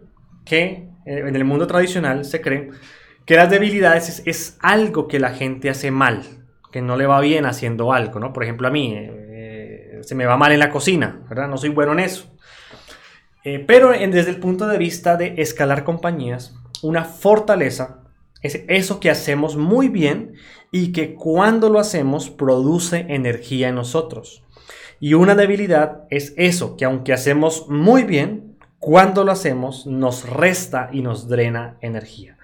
que, 0.46 0.90
eh, 1.06 1.24
en 1.26 1.36
el 1.36 1.44
mundo 1.44 1.68
tradicional, 1.68 2.26
se 2.26 2.42
cree 2.42 2.70
que 3.26 3.36
las 3.36 3.50
debilidades 3.50 4.24
es, 4.26 4.58
algo 4.62 5.08
que 5.08 5.20
la 5.20 5.32
gente 5.32 5.70
hace 5.70 5.92
mal, 5.92 6.24
que 6.72 6.82
no 6.82 6.96
le 6.96 7.06
va 7.06 7.20
bien 7.20 7.46
haciendo 7.46 7.94
algo, 7.94 8.20
¿no? 8.20 8.32
Por 8.32 8.44
ejemplo, 8.44 8.68
a 8.68 8.72
mí 8.72 8.94
eh, 8.96 10.00
se 10.02 10.16
me 10.16 10.26
va 10.26 10.38
mal 10.38 10.52
en 10.52 10.60
la 10.60 10.70
cocina, 10.70 11.22
¿verdad? 11.28 11.48
No 11.48 11.58
soy 11.58 11.70
bueno 11.70 11.94
en 11.94 12.00
eso. 12.00 12.32
Eh, 13.44 13.64
pero 13.66 13.92
desde 13.92 14.30
el 14.30 14.38
punto 14.38 14.68
de 14.68 14.78
vista 14.78 15.18
de 15.18 15.36
escalar 15.38 15.84
compañías, 15.84 16.56
una 16.82 17.06
fortaleza 17.06 18.07
es 18.48 18.64
eso 18.68 19.00
que 19.00 19.10
hacemos 19.10 19.56
muy 19.56 19.90
bien 19.90 20.34
y 20.72 20.92
que 20.92 21.14
cuando 21.14 21.70
lo 21.70 21.80
hacemos 21.80 22.30
produce 22.30 23.06
energía 23.10 23.70
en 23.70 23.76
nosotros. 23.76 24.44
Y 25.00 25.14
una 25.14 25.36
debilidad 25.36 26.06
es 26.10 26.34
eso, 26.38 26.76
que 26.76 26.86
aunque 26.86 27.14
hacemos 27.14 27.68
muy 27.70 28.04
bien, 28.04 28.58
cuando 28.80 29.24
lo 29.24 29.32
hacemos 29.32 29.86
nos 29.86 30.28
resta 30.28 30.90
y 30.92 31.02
nos 31.02 31.28
drena 31.28 31.78
energía. 31.82 32.38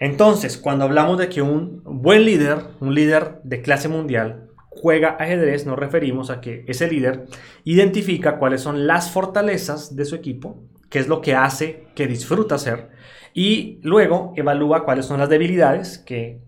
Entonces, 0.00 0.56
cuando 0.56 0.84
hablamos 0.84 1.18
de 1.18 1.28
que 1.28 1.42
un 1.42 1.82
buen 1.84 2.24
líder, 2.24 2.58
un 2.80 2.94
líder 2.94 3.40
de 3.42 3.62
clase 3.62 3.88
mundial, 3.88 4.48
juega 4.68 5.16
ajedrez, 5.18 5.66
nos 5.66 5.78
referimos 5.78 6.30
a 6.30 6.40
que 6.40 6.64
ese 6.68 6.88
líder 6.88 7.26
identifica 7.64 8.38
cuáles 8.38 8.60
son 8.60 8.86
las 8.86 9.10
fortalezas 9.10 9.96
de 9.96 10.04
su 10.04 10.14
equipo, 10.14 10.62
qué 10.90 10.98
es 10.98 11.08
lo 11.08 11.20
que 11.20 11.34
hace 11.34 11.86
que 11.94 12.06
disfruta 12.06 12.56
hacer, 12.56 12.90
y 13.34 13.78
luego 13.82 14.32
evalúa 14.36 14.84
cuáles 14.84 15.06
son 15.06 15.20
las 15.20 15.28
debilidades 15.28 15.98
que 15.98 16.40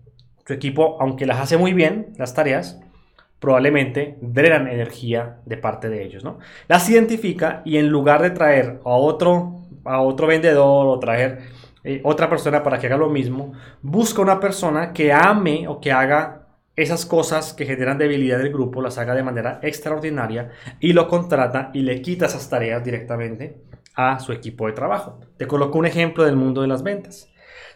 su 0.45 0.53
equipo, 0.53 0.97
aunque 0.99 1.25
las 1.25 1.39
hace 1.39 1.57
muy 1.57 1.73
bien, 1.73 2.13
las 2.17 2.33
tareas, 2.33 2.79
probablemente 3.39 4.17
drenan 4.21 4.67
energía 4.67 5.37
de 5.45 5.57
parte 5.57 5.89
de 5.89 6.03
ellos, 6.03 6.23
¿no? 6.23 6.39
Las 6.67 6.89
identifica 6.89 7.61
y 7.65 7.77
en 7.77 7.89
lugar 7.89 8.21
de 8.21 8.29
traer 8.29 8.79
a 8.85 8.89
otro, 8.89 9.61
a 9.83 10.01
otro 10.01 10.27
vendedor 10.27 10.87
o 10.87 10.99
traer 10.99 11.39
eh, 11.83 12.01
otra 12.03 12.29
persona 12.29 12.61
para 12.61 12.77
que 12.77 12.85
haga 12.87 12.97
lo 12.97 13.09
mismo, 13.09 13.53
busca 13.81 14.21
una 14.21 14.39
persona 14.39 14.93
que 14.93 15.11
ame 15.11 15.67
o 15.67 15.79
que 15.79 15.91
haga 15.91 16.47
esas 16.75 17.05
cosas 17.05 17.53
que 17.53 17.65
generan 17.65 17.97
debilidad 17.97 18.37
del 18.37 18.53
grupo, 18.53 18.81
las 18.81 18.97
haga 18.97 19.15
de 19.15 19.23
manera 19.23 19.59
extraordinaria 19.63 20.51
y 20.79 20.93
lo 20.93 21.07
contrata 21.07 21.71
y 21.73 21.81
le 21.81 22.01
quita 22.01 22.27
esas 22.27 22.49
tareas 22.49 22.83
directamente 22.83 23.57
a 23.95 24.19
su 24.19 24.31
equipo 24.31 24.67
de 24.67 24.73
trabajo. 24.73 25.19
Te 25.37 25.47
coloco 25.47 25.77
un 25.77 25.85
ejemplo 25.85 26.23
del 26.23 26.35
mundo 26.35 26.61
de 26.61 26.67
las 26.67 26.83
ventas. 26.83 27.29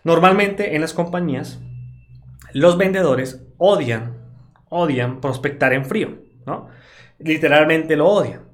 Normalmente 0.03 0.75
en 0.75 0.81
las 0.81 0.93
compañías, 0.93 1.59
los 2.53 2.77
vendedores 2.77 3.43
odian 3.57 4.25
odian 4.69 5.21
prospectar 5.21 5.73
en 5.73 5.85
frío, 5.85 6.19
¿no? 6.45 6.67
Literalmente 7.19 7.95
lo 7.95 8.07
odian. 8.07 8.45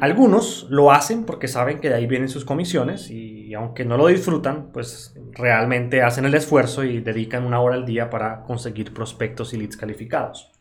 algunos 0.00 0.66
lo 0.68 0.92
hacen 0.92 1.24
porque 1.24 1.48
saben 1.48 1.80
que 1.80 1.88
de 1.88 1.94
ahí 1.94 2.06
vienen 2.06 2.28
sus 2.28 2.44
comisiones 2.44 3.10
y 3.10 3.54
aunque 3.54 3.84
no 3.84 3.96
lo 3.96 4.08
disfrutan, 4.08 4.70
pues 4.72 5.14
realmente 5.32 6.02
hacen 6.02 6.26
el 6.26 6.34
esfuerzo 6.34 6.84
y 6.84 7.00
dedican 7.00 7.46
una 7.46 7.60
hora 7.60 7.74
al 7.74 7.86
día 7.86 8.10
para 8.10 8.42
conseguir 8.42 8.92
prospectos 8.92 9.54
y 9.54 9.56
leads 9.56 9.76
calificados. 9.76 10.52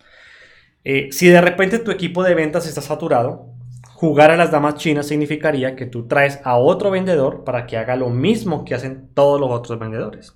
Eh, 0.86 1.10
si 1.12 1.28
de 1.28 1.42
repente 1.42 1.80
tu 1.80 1.92
equipo 1.92 2.24
de 2.24 2.34
ventas 2.34 2.66
está 2.68 2.82
saturado, 2.82 3.53
jugar 4.04 4.32
a 4.32 4.36
las 4.36 4.52
damas 4.52 4.76
chinas 4.76 5.08
significaría 5.08 5.78
que 5.78 5.86
tú 5.86 6.10
traes 6.10 6.42
a 6.44 6.58
otro 6.58 6.92
vendedor 6.92 7.46
para 7.46 7.66
que 7.66 7.78
haga 7.78 7.96
lo 7.96 8.10
mismo 8.10 8.66
que 8.66 8.76
hacen 8.76 9.08
todos 9.14 9.40
los 9.40 9.50
otros 9.50 9.80
vendedores. 9.80 10.36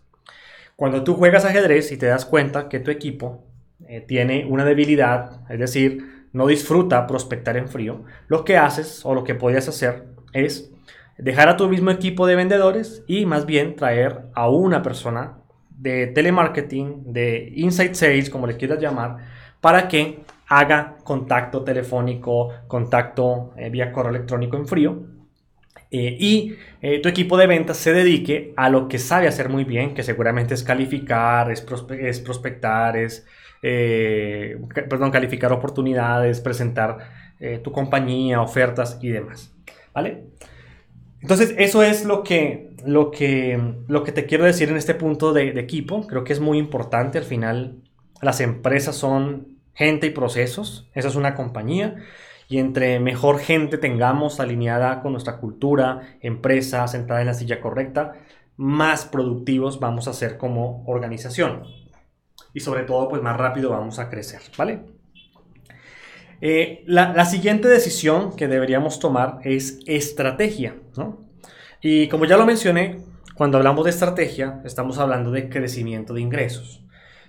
Cuando 0.77 1.03
tú 1.03 1.15
juegas 1.15 1.43
ajedrez 1.43 1.91
y 1.91 1.97
te 1.97 2.05
das 2.05 2.23
cuenta 2.23 2.69
que 2.69 2.79
tu 2.79 2.91
equipo 2.91 3.43
eh, 3.85 3.99
tiene 3.99 4.45
una 4.45 4.63
debilidad, 4.63 5.41
es 5.49 5.59
decir, 5.59 6.29
no 6.31 6.47
disfruta 6.47 7.07
prospectar 7.07 7.57
en 7.57 7.67
frío, 7.67 8.05
lo 8.29 8.45
que 8.45 8.55
haces 8.55 9.01
o 9.03 9.13
lo 9.13 9.25
que 9.25 9.35
podías 9.35 9.67
hacer 9.67 10.05
es 10.31 10.71
dejar 11.17 11.49
a 11.49 11.57
tu 11.57 11.67
mismo 11.67 11.91
equipo 11.91 12.25
de 12.25 12.37
vendedores 12.37 13.03
y 13.05 13.25
más 13.25 13.45
bien 13.45 13.75
traer 13.75 14.27
a 14.33 14.47
una 14.47 14.81
persona 14.81 15.39
de 15.71 16.07
telemarketing, 16.07 17.11
de 17.11 17.51
inside 17.53 17.95
sales, 17.95 18.29
como 18.29 18.47
le 18.47 18.55
quieras 18.55 18.79
llamar, 18.79 19.17
para 19.59 19.89
que 19.89 20.21
haga 20.47 20.97
contacto 21.03 21.63
telefónico, 21.63 22.49
contacto 22.67 23.53
eh, 23.57 23.69
vía 23.69 23.91
correo 23.91 24.11
electrónico 24.11 24.57
en 24.57 24.67
frío. 24.67 25.03
Eh, 25.89 26.17
y 26.19 26.55
eh, 26.81 26.99
tu 27.01 27.07
equipo 27.07 27.37
de 27.37 27.47
ventas 27.47 27.77
se 27.77 27.93
dedique 27.93 28.53
a 28.57 28.69
lo 28.69 28.87
que 28.87 28.99
sabe 28.99 29.27
hacer 29.27 29.49
muy 29.49 29.63
bien, 29.63 29.93
que 29.93 30.03
seguramente 30.03 30.53
es 30.53 30.63
calificar, 30.63 31.49
es, 31.51 31.65
es 31.99 32.19
prospectar, 32.19 32.97
es 32.97 33.25
perdón, 33.61 35.11
calificar 35.11 35.51
oportunidades, 35.51 36.39
presentar 36.41 36.97
tu 37.63 37.71
compañía, 37.71 38.41
ofertas 38.41 38.99
y 39.01 39.09
demás. 39.09 39.53
¿Vale? 39.93 40.25
Entonces, 41.21 41.55
eso 41.57 41.83
es 41.83 42.05
lo 42.05 42.23
que, 42.23 42.75
lo 42.85 43.11
que, 43.11 43.59
lo 43.87 44.03
que 44.03 44.11
te 44.11 44.25
quiero 44.25 44.45
decir 44.45 44.69
en 44.69 44.77
este 44.77 44.93
punto 44.93 45.33
de, 45.33 45.49
equipo. 45.59 46.05
Creo 46.07 46.23
que 46.23 46.33
es 46.33 46.39
muy 46.39 46.57
importante. 46.57 47.17
Al 47.17 47.23
final, 47.23 47.81
las 48.21 48.39
empresas 48.39 48.95
son 48.95 49.56
gente 49.77 50.07
y 50.07 50.09
procesos. 50.09 50.89
Esa 50.95 51.07
es 51.07 51.15
una 51.15 51.35
compañía. 51.35 51.95
Y 52.49 52.57
entre 52.57 52.99
mejor 52.99 53.39
gente 53.39 53.77
tengamos 53.77 54.39
alineada 54.39 55.01
con 55.01 55.11
nuestra 55.11 55.37
cultura, 55.37 56.17
empresa, 56.21 56.87
sentada 56.87 57.21
en 57.21 57.27
la 57.27 57.33
silla 57.33 57.61
correcta, 57.61 58.13
más 58.55 59.05
productivos 59.05 59.79
vamos 59.79 60.07
a 60.07 60.13
ser 60.13 60.37
como 60.37 60.83
organización. 60.87 61.63
Y 62.53 62.61
sobre 62.61 62.83
todo, 62.83 63.07
pues 63.07 63.21
más 63.21 63.37
rápido 63.37 63.69
vamos 63.69 63.99
a 63.99 64.09
crecer, 64.09 64.41
¿vale? 64.57 64.81
Eh, 66.41 66.83
la, 66.87 67.25
siguiente 67.25 67.67
decisión 67.67 68.35
que 68.35 68.47
deberíamos 68.47 68.99
tomar 68.99 69.39
es 69.43 69.79
estrategia. 69.85 70.75
Y 71.81 72.07
como 72.07 72.25
ya 72.25 72.37
lo 72.37 72.45
mencioné, 72.45 73.01
cuando 73.35 73.57
hablamos 73.57 73.83
de 73.83 73.91
estrategia, 73.91 74.61
estamos 74.65 74.97
hablando 74.97 75.29
de 75.31 75.49
crecimiento 75.49 76.13
de 76.13 76.21
ingresos. 76.21 76.86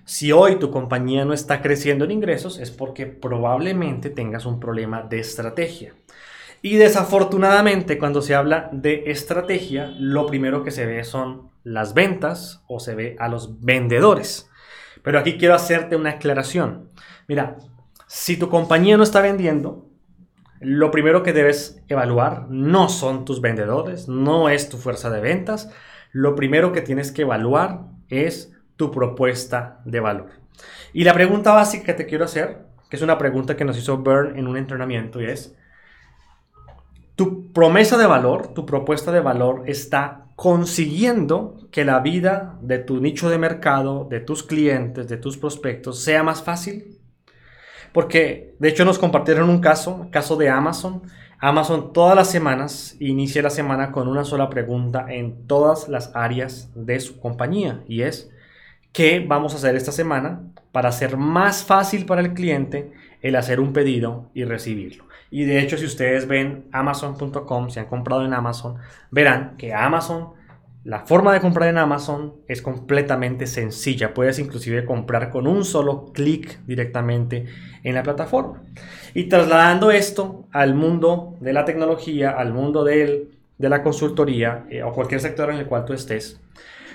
Si 0.09 0.33
hoy 0.33 0.57
tu 0.57 0.71
compañía 0.71 1.27
no 1.27 1.35
está 1.35 1.61
creciendo 1.61 2.07
en 2.07 2.13
ingresos, 2.13 2.59
es 2.61 2.71
porque 2.71 3.05
probablemente 3.05 4.09
tengas 4.09 4.47
un 4.47 4.59
problema 4.59 5.03
de 5.03 5.19
estrategia. 5.19 5.93
Y 6.63 6.77
desafortunadamente, 6.77 7.99
cuando 7.99 8.23
se 8.23 8.35
habla 8.35 8.71
de 8.73 9.03
estrategia, 9.09 9.93
lo 9.99 10.25
primero 10.25 10.65
que 10.65 10.71
se 10.71 10.87
ve 10.87 11.05
son 11.05 11.51
las 11.63 11.93
ventas 11.93 12.65
o 12.69 12.81
se 12.81 12.95
ve 12.95 13.17
a 13.19 13.29
los 13.29 13.61
vendedores. 13.61 14.49
Pero 15.03 15.19
aquí 15.19 15.37
quiero 15.37 15.55
hacerte 15.55 15.95
una 15.95 16.13
aclaración. 16.13 16.89
Mira, 17.29 17.59
si 18.07 18.39
tu 18.39 18.49
compañía 18.49 18.97
no 18.97 19.03
está 19.03 19.21
vendiendo, 19.21 19.91
lo 20.59 20.91
primero 20.91 21.23
que 21.23 21.35
debes 21.35 21.83
evaluar 21.87 22.47
no 22.49 22.89
son 22.89 23.27
tus 23.27 23.43
vendedores, 23.43 24.09
no 24.09 24.49
es 24.49 24.71
tu 24.71 24.79
fuerza 24.79 25.11
de 25.11 25.21
ventas. 25.21 25.71
Lo 26.13 26.35
primero 26.35 26.73
que 26.73 26.81
tienes 26.81 27.13
que 27.13 27.23
evaluar 27.23 27.83
es 28.09 28.58
tu 28.79 28.91
propuesta 28.93 29.81
de 29.85 30.01
valor. 30.01 30.31
Y 30.95 31.05
la 31.05 31.13
pregunta 31.13 31.53
básica 31.53 31.85
que 31.85 31.95
te 31.95 32.07
quiero 32.07 32.25
hacer, 32.25 32.65
que 32.89 32.97
es 32.97 33.03
una 33.03 33.19
pregunta 33.19 33.57
que 33.57 33.65
nos 33.65 33.77
hizo 33.77 34.03
Bern 34.03 34.39
en 34.39 34.47
un 34.47 34.57
entrenamiento, 34.57 35.21
es, 35.21 35.55
¿tu 37.17 37.53
promesa 37.53 37.99
de 37.99 38.07
valor, 38.07 38.55
tu 38.55 38.65
propuesta 38.65 39.13
de 39.13 39.21
valor 39.21 39.65
está 39.67 40.29
consiguiendo 40.37 41.59
que 41.73 41.85
la 41.85 41.99
vida 41.99 42.57
de 42.63 42.79
tu 42.79 43.01
nicho 43.01 43.29
de 43.29 43.39
mercado, 43.39 44.07
de 44.09 44.21
tus 44.21 44.45
clientes, 44.45 45.09
de 45.09 45.17
tus 45.17 45.37
prospectos 45.37 46.01
sea 46.03 46.23
más 46.23 46.43
fácil? 46.43 46.99
Porque 47.93 48.55
de 48.61 48.69
hecho 48.69 48.85
nos 48.85 49.01
compartieron 49.01 49.51
un 49.51 49.61
caso, 49.61 50.07
caso 50.13 50.37
de 50.37 50.49
Amazon. 50.51 51.03
Amazon 51.41 51.93
todas 51.93 52.15
las 52.15 52.31
semanas 52.31 52.97
inicia 53.01 53.43
la 53.43 53.51
semana 53.51 53.91
con 53.91 54.07
una 54.07 54.25
sola 54.25 54.49
pregunta 54.49 55.07
en 55.09 55.49
todas 55.49 55.89
las 55.89 56.15
áreas 56.15 56.71
de 56.77 57.01
su 57.01 57.19
compañía 57.19 57.83
y 57.89 58.03
es 58.03 58.31
¿qué 58.93 59.25
vamos 59.27 59.53
a 59.53 59.57
hacer 59.57 59.77
esta 59.77 59.93
semana 59.93 60.41
para 60.73 60.89
hacer 60.89 61.17
más 61.17 61.65
fácil 61.65 62.07
para 62.07 62.21
el 62.21 62.35
cliente 62.35 62.93
el 63.23 63.37
hacer 63.37 63.61
un 63.61 63.73
pedido 63.73 64.31
y 64.35 64.45
recibirlo? 64.45 65.05
Y 65.31 65.45
de 65.45 65.61
hecho 65.61 65.77
si 65.77 65.85
ustedes 65.85 66.27
ven 66.27 66.67
amazon.com, 66.73 67.71
si 67.71 67.81
han 67.81 67.87
comprado 67.87 68.25
en 68.25 68.33
Amazon, 68.33 68.77
verán 69.11 69.57
que 69.57 69.75
Amazon 69.75 70.39
la 70.89 71.01
forma 71.01 71.35
de 71.35 71.41
comprar 71.41 71.69
en 71.69 71.77
Amazon 71.77 72.35
es 72.47 72.63
completamente 72.63 73.47
sencilla. 73.47 74.15
Puedes 74.15 74.39
inclusive 74.39 74.87
comprar 74.87 75.29
con 75.29 75.47
un 75.47 75.65
solo 75.65 76.07
clic 76.15 76.61
directamente 76.67 77.45
en 77.83 77.95
la 77.95 78.03
plataforma. 78.03 78.63
Y 79.13 79.25
trasladando 79.25 79.91
esto 79.91 80.47
al 80.51 80.75
mundo 80.75 81.37
de 81.41 81.53
la 81.53 81.67
tecnología, 81.67 82.31
al 82.31 82.55
mundo 82.55 82.85
de 82.85 83.29
la 83.59 83.83
consultoría 83.83 84.65
eh, 84.71 84.83
o 84.83 84.95
cualquier 84.95 85.21
sector 85.21 85.51
en 85.51 85.59
el 85.59 85.67
cual 85.67 85.85
tú 85.85 85.93
estés, 85.93 86.41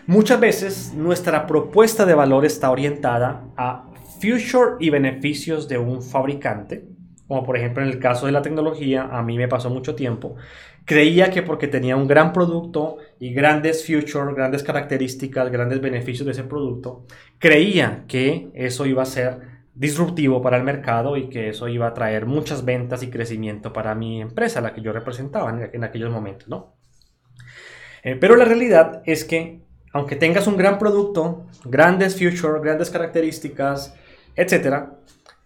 muchas 0.07 0.39
veces 0.39 0.93
nuestra 0.93 1.45
propuesta 1.47 2.05
de 2.05 2.13
valor 2.13 2.45
está 2.45 2.71
orientada 2.71 3.45
a 3.57 3.89
future 4.19 4.75
y 4.79 4.89
beneficios 4.89 5.67
de 5.67 5.77
un 5.77 6.01
fabricante. 6.01 6.85
Como 7.27 7.43
por 7.43 7.57
ejemplo 7.57 7.81
en 7.83 7.89
el 7.89 7.99
caso 7.99 8.25
de 8.25 8.31
la 8.31 8.41
tecnología, 8.41 9.09
a 9.11 9.23
mí 9.23 9.37
me 9.37 9.47
pasó 9.47 9.69
mucho 9.69 9.95
tiempo 9.95 10.35
creía 10.85 11.29
que 11.29 11.41
porque 11.41 11.67
tenía 11.67 11.95
un 11.95 12.07
gran 12.07 12.33
producto 12.33 12.97
y 13.19 13.33
grandes 13.33 13.85
features, 13.85 14.35
grandes 14.35 14.63
características, 14.63 15.51
grandes 15.51 15.81
beneficios 15.81 16.25
de 16.25 16.33
ese 16.33 16.43
producto, 16.43 17.05
creía 17.39 18.05
que 18.07 18.49
eso 18.53 18.85
iba 18.85 19.03
a 19.03 19.07
ser 19.07 19.53
disruptivo 19.75 20.41
para 20.41 20.57
el 20.57 20.63
mercado 20.63 21.17
y 21.17 21.29
que 21.29 21.49
eso 21.49 21.67
iba 21.67 21.87
a 21.87 21.93
traer 21.93 22.25
muchas 22.25 22.63
ventas 22.63 23.01
y 23.01 23.09
crecimiento 23.09 23.73
para 23.73 23.95
mi 23.95 24.21
empresa, 24.21 24.61
la 24.61 24.73
que 24.73 24.81
yo 24.81 24.93
representaba 24.93 25.69
en, 25.71 25.83
aquellos 25.83 26.11
momentos, 26.11 26.47
¿no? 26.47 26.75
Eh, 28.03 28.17
pero 28.19 28.35
la 28.35 28.45
realidad 28.45 29.01
es 29.05 29.23
que 29.23 29.61
aunque 29.93 30.15
tengas 30.15 30.47
un 30.47 30.57
gran 30.57 30.79
producto, 30.79 31.45
grandes 31.63 32.15
features, 32.15 32.61
grandes 32.61 32.89
características, 32.89 33.95
etcétera, 34.35 34.95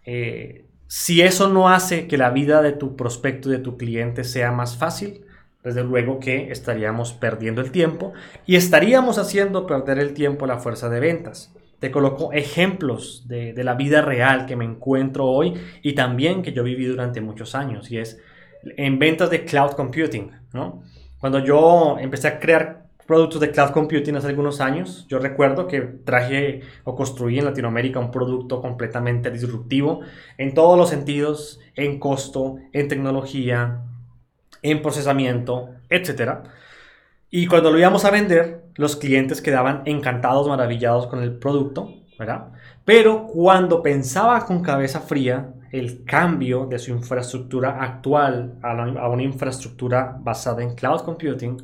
eh, 0.05 0.65
si 0.88 1.21
eso 1.21 1.49
no 1.49 1.69
hace 1.69 2.07
que 2.07 2.17
la 2.17 2.29
vida 2.29 2.62
de 2.62 2.71
tu 2.71 2.95
prospecto, 2.95 3.49
de 3.49 3.60
tu 3.60 3.77
cliente 3.77 4.23
sea 4.23 4.53
más 4.53 4.77
fácil, 4.77 5.25
desde 5.63 5.83
luego 5.83 6.19
que 6.19 6.49
estaríamos 6.49 7.12
perdiendo 7.12 7.60
el 7.60 7.71
tiempo 7.71 8.13
y 8.45 8.55
estaríamos 8.55 9.17
haciendo 9.17 9.67
perder 9.67 9.99
el 9.99 10.13
tiempo 10.13 10.45
a 10.45 10.47
la 10.47 10.60
fuerza 10.60 10.89
de 10.89 11.01
ventas. 11.01 11.53
Te 11.79 11.91
coloco 11.91 12.31
ejemplos 12.31 13.25
de, 13.27 13.53
la 13.65 13.75
vida 13.75 14.01
real 14.01 14.45
que 14.45 14.55
me 14.55 14.63
encuentro 14.63 15.25
hoy 15.25 15.55
y 15.81 15.93
también 15.93 16.41
que 16.41 16.53
yo 16.53 16.63
viví 16.63 16.86
durante 16.86 17.19
muchos 17.19 17.53
años 17.53 17.91
y 17.91 17.97
es 17.97 18.17
en 18.63 18.97
ventas 18.97 19.29
de 19.29 19.43
cloud 19.43 19.71
computing. 19.71 20.31
¿no? 20.53 20.83
Cuando 21.19 21.39
yo 21.39 21.97
empecé 21.99 22.29
a 22.29 22.39
crear 22.39 22.87
productos 23.08 23.39
de 23.39 23.52
cloud 23.52 23.72
computing 23.72 24.15
hace 24.17 24.28
algunos 24.28 24.60
años. 24.62 25.08
Yo 25.08 25.17
recuerdo 25.17 25.65
que 25.65 25.82
traje 25.82 26.62
o 26.84 26.96
construí 26.96 27.39
en 27.39 27.46
Latinoamérica 27.46 28.00
un 28.00 28.12
producto 28.12 28.62
completamente 28.62 29.32
disruptivo 29.32 30.02
en 30.38 30.54
todos 30.54 30.78
los 30.78 30.89
sentidos, 30.89 31.60
en 31.76 32.00
costo, 32.00 32.58
en 32.74 32.88
tecnología, 32.88 33.82
en 34.62 34.82
procesamiento, 34.82 35.70
etc. 35.89 36.39
Y 37.30 37.48
cuando 37.48 37.72
lo 37.72 37.80
íbamos 37.80 38.04
a 38.06 38.12
vender, 38.12 38.65
los 38.76 38.98
clientes 38.98 39.41
quedaban 39.41 39.84
encantados, 39.86 40.48
maravillados 40.48 41.08
con 41.08 41.24
el 41.24 41.38
producto, 41.38 41.89
¿verdad? 42.20 42.50
Pero 42.84 43.28
cuando 43.28 43.82
pensaba 43.82 44.46
con 44.46 44.62
cabeza 44.62 45.00
fría 45.00 45.54
el 45.72 46.04
cambio 46.06 46.65
de 46.65 46.80
su 46.80 46.91
infraestructura 46.91 47.82
actual 47.82 48.58
a, 48.62 48.72
a 48.72 49.10
una 49.10 49.24
infraestructura 49.24 50.17
basada 50.20 50.63
en 50.63 50.76
cloud 50.76 51.02
computing, 51.02 51.58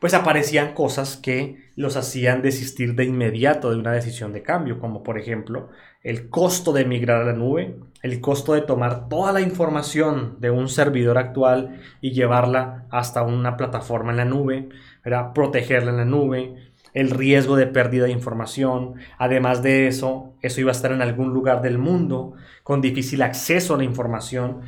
pues 0.00 0.14
aparecían 0.14 0.74
cosas 0.74 1.16
que 1.16 1.68
los 1.76 1.96
hacían 1.96 2.42
desistir 2.42 2.94
de 2.94 3.04
inmediato 3.04 3.70
de 3.70 3.76
una 3.76 3.92
decisión 3.92 4.32
de 4.32 4.42
cambio, 4.42 4.80
como 4.80 5.02
por 5.02 5.18
ejemplo 5.18 5.68
el 6.02 6.30
costo 6.30 6.72
de 6.72 6.86
migrar 6.86 7.20
a 7.20 7.24
la 7.26 7.32
nube, 7.34 7.76
el 8.02 8.20
costo 8.20 8.54
de 8.54 8.62
tomar 8.62 9.08
toda 9.08 9.32
la 9.32 9.42
información 9.42 10.36
de 10.40 10.50
un 10.50 10.68
servidor 10.68 11.18
actual 11.18 11.80
y 12.00 12.12
llevarla 12.12 12.86
hasta 12.90 13.22
una 13.22 13.58
plataforma 13.58 14.10
en 14.10 14.16
la 14.16 14.24
nube, 14.24 14.70
era 15.04 15.34
protegerla 15.34 15.90
en 15.90 15.96
la 15.98 16.04
nube, 16.06 16.56
el 16.94 17.10
riesgo 17.10 17.56
de 17.56 17.66
pérdida 17.66 18.06
de 18.06 18.12
información, 18.12 18.94
además 19.18 19.62
de 19.62 19.86
eso, 19.86 20.34
eso 20.40 20.60
iba 20.60 20.70
a 20.70 20.72
estar 20.72 20.92
en 20.92 21.02
algún 21.02 21.34
lugar 21.34 21.60
del 21.60 21.78
mundo 21.78 22.32
con 22.62 22.80
difícil 22.80 23.22
acceso 23.22 23.74
a 23.74 23.78
la 23.78 23.84
información. 23.84 24.62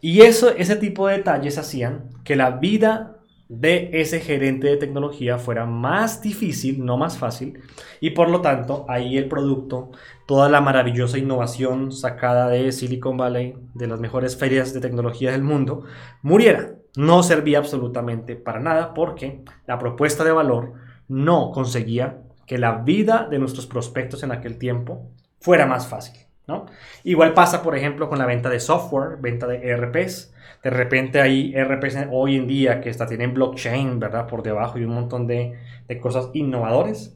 Y 0.00 0.22
eso, 0.22 0.50
ese 0.56 0.76
tipo 0.76 1.06
de 1.06 1.18
detalles 1.18 1.58
hacían 1.58 2.08
que 2.24 2.36
la 2.36 2.52
vida 2.52 3.17
de 3.48 3.90
ese 3.94 4.20
gerente 4.20 4.66
de 4.66 4.76
tecnología 4.76 5.38
fuera 5.38 5.64
más 5.64 6.20
difícil, 6.20 6.84
no 6.84 6.96
más 6.98 7.16
fácil, 7.18 7.60
y 8.00 8.10
por 8.10 8.28
lo 8.28 8.42
tanto 8.42 8.84
ahí 8.88 9.16
el 9.16 9.28
producto, 9.28 9.90
toda 10.26 10.48
la 10.48 10.60
maravillosa 10.60 11.18
innovación 11.18 11.90
sacada 11.90 12.48
de 12.48 12.70
Silicon 12.72 13.16
Valley, 13.16 13.56
de 13.74 13.86
las 13.86 14.00
mejores 14.00 14.36
ferias 14.36 14.74
de 14.74 14.80
tecnología 14.80 15.32
del 15.32 15.42
mundo, 15.42 15.84
muriera. 16.22 16.74
No 16.96 17.22
servía 17.22 17.58
absolutamente 17.58 18.36
para 18.36 18.60
nada 18.60 18.92
porque 18.92 19.42
la 19.66 19.78
propuesta 19.78 20.24
de 20.24 20.32
valor 20.32 20.74
no 21.06 21.50
conseguía 21.52 22.22
que 22.46 22.58
la 22.58 22.78
vida 22.78 23.28
de 23.30 23.38
nuestros 23.38 23.66
prospectos 23.66 24.22
en 24.22 24.32
aquel 24.32 24.58
tiempo 24.58 25.10
fuera 25.40 25.66
más 25.66 25.86
fácil. 25.86 26.27
¿No? 26.48 26.66
Igual 27.04 27.34
pasa, 27.34 27.62
por 27.62 27.76
ejemplo, 27.76 28.08
con 28.08 28.18
la 28.18 28.26
venta 28.26 28.48
de 28.48 28.58
software, 28.58 29.18
venta 29.20 29.46
de 29.46 29.68
ERPs. 29.68 30.34
De 30.64 30.70
repente 30.70 31.20
hay 31.20 31.54
ERPs 31.54 32.08
hoy 32.10 32.36
en 32.36 32.48
día 32.48 32.80
que 32.80 32.90
está, 32.90 33.06
tienen 33.06 33.34
blockchain, 33.34 34.00
¿verdad? 34.00 34.26
Por 34.26 34.42
debajo 34.42 34.78
y 34.78 34.84
un 34.84 34.94
montón 34.94 35.26
de, 35.26 35.56
cosas 36.00 36.30
innovadoras. 36.32 37.14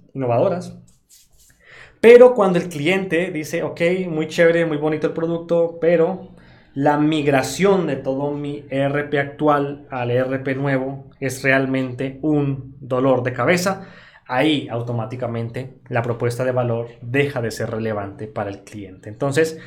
Pero 2.01 2.35
cuando 2.35 2.59
el 2.59 2.68
cliente 2.68 3.31
dice, 3.31 3.62
ok, 3.62 3.81
muy 4.09 4.29
chévere, 4.29 4.66
muy 4.66 4.77
bonito 4.77 5.09
el 5.09 5.12
producto, 5.12 5.79
pero 5.81 6.33
la 6.75 6.99
migración 6.99 7.87
de 7.87 7.97
todo 7.97 8.33
mi 8.33 8.64
ERP 8.71 9.14
actual 9.14 9.87
al 9.90 10.11
ERP 10.11 10.57
nuevo 10.57 11.11
es 11.21 11.42
realmente 11.42 12.18
un 12.23 12.77
dolor 12.81 13.23
de 13.23 13.33
cabeza, 13.33 13.88
ahí 14.33 14.68
automáticamente 14.71 15.75
la 15.88 16.03
propuesta 16.03 16.45
de 16.45 16.53
valor 16.53 16.88
deja 17.03 17.42
de 17.42 17.51
ser 17.51 17.71
relevante 17.71 18.27
para 18.27 18.51
el 18.51 18.64
cliente. 18.64 19.09
Entonces, 19.09 19.59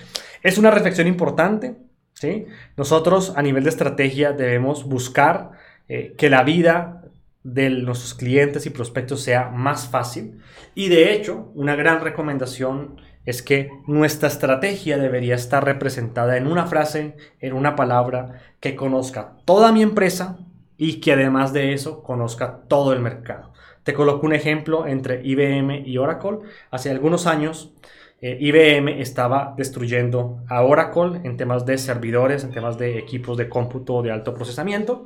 es 0.42 0.58
una 0.58 0.72
reflexión 0.72 1.08
importante. 1.08 1.76
¿sí? 2.14 2.46
Nosotros 2.76 3.34
a 3.36 3.42
nivel 3.42 3.64
de 3.64 3.70
estrategia 3.70 4.32
debemos 4.32 4.86
buscar 4.86 5.52
eh, 5.88 6.16
que 6.18 6.30
la 6.30 6.44
vida 6.44 7.04
de 7.44 7.70
nuestros 7.70 8.16
clientes 8.16 8.66
y 8.66 8.72
prospectos 8.72 9.22
sea 9.22 9.50
más 9.50 9.88
fácil. 9.88 10.40
Y 10.74 10.90
de 10.90 11.14
hecho, 11.14 11.52
una 11.54 11.76
gran 11.76 12.02
recomendación 12.02 13.00
es 13.26 13.44
que 13.44 13.70
nuestra 13.86 14.30
estrategia 14.30 14.98
debería 14.98 15.36
estar 15.36 15.64
representada 15.64 16.38
en 16.38 16.48
una 16.48 16.66
frase, 16.66 17.18
en 17.40 17.54
una 17.54 17.76
palabra 17.76 18.42
que 18.60 18.76
conozca 18.76 19.38
toda 19.46 19.72
mi 19.72 19.84
empresa 19.84 20.40
y 20.78 21.00
que 21.02 21.14
además 21.14 21.54
de 21.54 21.74
eso 21.74 22.02
conozca 22.02 22.62
todo 22.68 22.94
el 22.94 23.00
mercado. 23.00 23.55
Te 23.86 23.94
coloco 23.94 24.26
un 24.26 24.34
ejemplo 24.34 24.88
entre 24.88 25.22
IBM 25.24 25.84
y 25.86 26.00
Oracle. 26.00 26.40
Hace 26.72 26.90
algunos 26.90 27.28
años 27.28 27.72
eh, 28.20 28.36
IBM 28.42 29.00
estaba 29.00 29.54
destruyendo 29.56 30.44
a 30.50 30.64
Oracle 30.64 31.22
en 31.24 31.38
temas 31.38 31.68
de 31.68 31.78
servidores, 31.78 32.44
en 32.44 32.52
temas 32.52 32.80
de 32.80 32.98
equipos 32.98 33.38
de 33.38 33.48
cómputo 33.48 34.02
de 34.02 34.12
alto 34.12 34.34
procesamiento. 34.34 35.06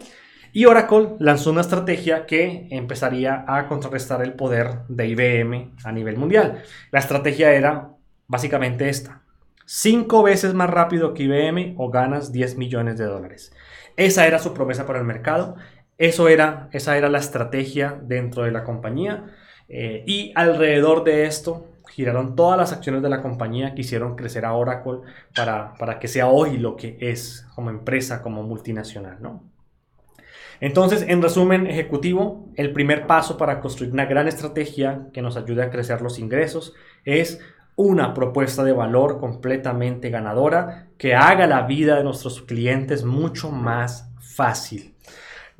Y 0.53 0.63
Oracle 0.63 1.09
lanzó 1.19 1.51
una 1.51 1.59
estrategia 1.59 2.25
que 2.25 2.69
empezaría 2.71 3.43
a 3.49 3.67
contrarrestar 3.67 4.21
el 4.21 4.31
poder 4.31 4.83
de 4.87 5.07
IBM 5.07 5.73
a 5.83 5.91
nivel 5.91 6.15
mundial. 6.15 6.63
La 6.91 6.99
estrategia 6.99 7.51
era 7.51 7.89
básicamente 8.27 8.87
esta. 8.87 9.23
Cinco 9.65 10.23
veces 10.23 10.53
más 10.53 10.69
rápido 10.69 11.13
que 11.13 11.23
IBM 11.23 11.75
o 11.77 11.89
ganas 11.89 12.31
10 12.31 12.55
millones 12.57 12.97
de 12.97 13.03
dólares. 13.03 13.51
Esa 13.97 14.25
era 14.25 14.39
su 14.39 14.53
promesa 14.53 14.85
para 14.85 14.99
el 14.99 15.05
mercado. 15.05 15.57
Eso 15.99 16.29
era, 16.29 16.69
esa 16.71 16.97
era 16.97 17.09
la 17.09 17.19
estrategia 17.19 17.99
dentro 18.01 18.43
de 18.43 18.51
la 18.51 18.63
compañía. 18.63 19.25
Eh, 19.67 20.03
y 20.07 20.31
alrededor 20.33 21.03
de 21.03 21.25
esto 21.25 21.67
giraron 21.89 22.35
todas 22.35 22.57
las 22.57 22.71
acciones 22.71 23.01
de 23.03 23.09
la 23.09 23.21
compañía 23.21 23.75
que 23.75 23.81
hicieron 23.81 24.15
crecer 24.15 24.45
a 24.45 24.53
Oracle 24.53 24.99
para, 25.35 25.73
para 25.75 25.99
que 25.99 26.07
sea 26.07 26.27
hoy 26.27 26.57
lo 26.57 26.77
que 26.77 26.97
es 27.01 27.45
como 27.53 27.69
empresa, 27.69 28.21
como 28.21 28.43
multinacional. 28.43 29.17
¿no? 29.21 29.43
Entonces, 30.61 31.03
en 31.05 31.21
resumen 31.21 31.67
ejecutivo, 31.67 32.49
el 32.55 32.71
primer 32.71 33.05
paso 33.05 33.37
para 33.37 33.59
construir 33.59 33.91
una 33.91 34.05
gran 34.05 34.29
estrategia 34.29 35.07
que 35.11 35.21
nos 35.21 35.35
ayude 35.35 35.63
a 35.63 35.69
crecer 35.69 36.01
los 36.01 36.17
ingresos 36.17 36.73
es 37.03 37.41
una 37.75 38.13
propuesta 38.13 38.63
de 38.63 38.71
valor 38.71 39.19
completamente 39.19 40.09
ganadora 40.09 40.87
que 40.97 41.15
haga 41.15 41.45
la 41.45 41.63
vida 41.63 41.97
de 41.97 42.03
nuestros 42.05 42.41
clientes 42.41 43.03
mucho 43.03 43.51
más 43.51 44.09
fácil. 44.19 44.95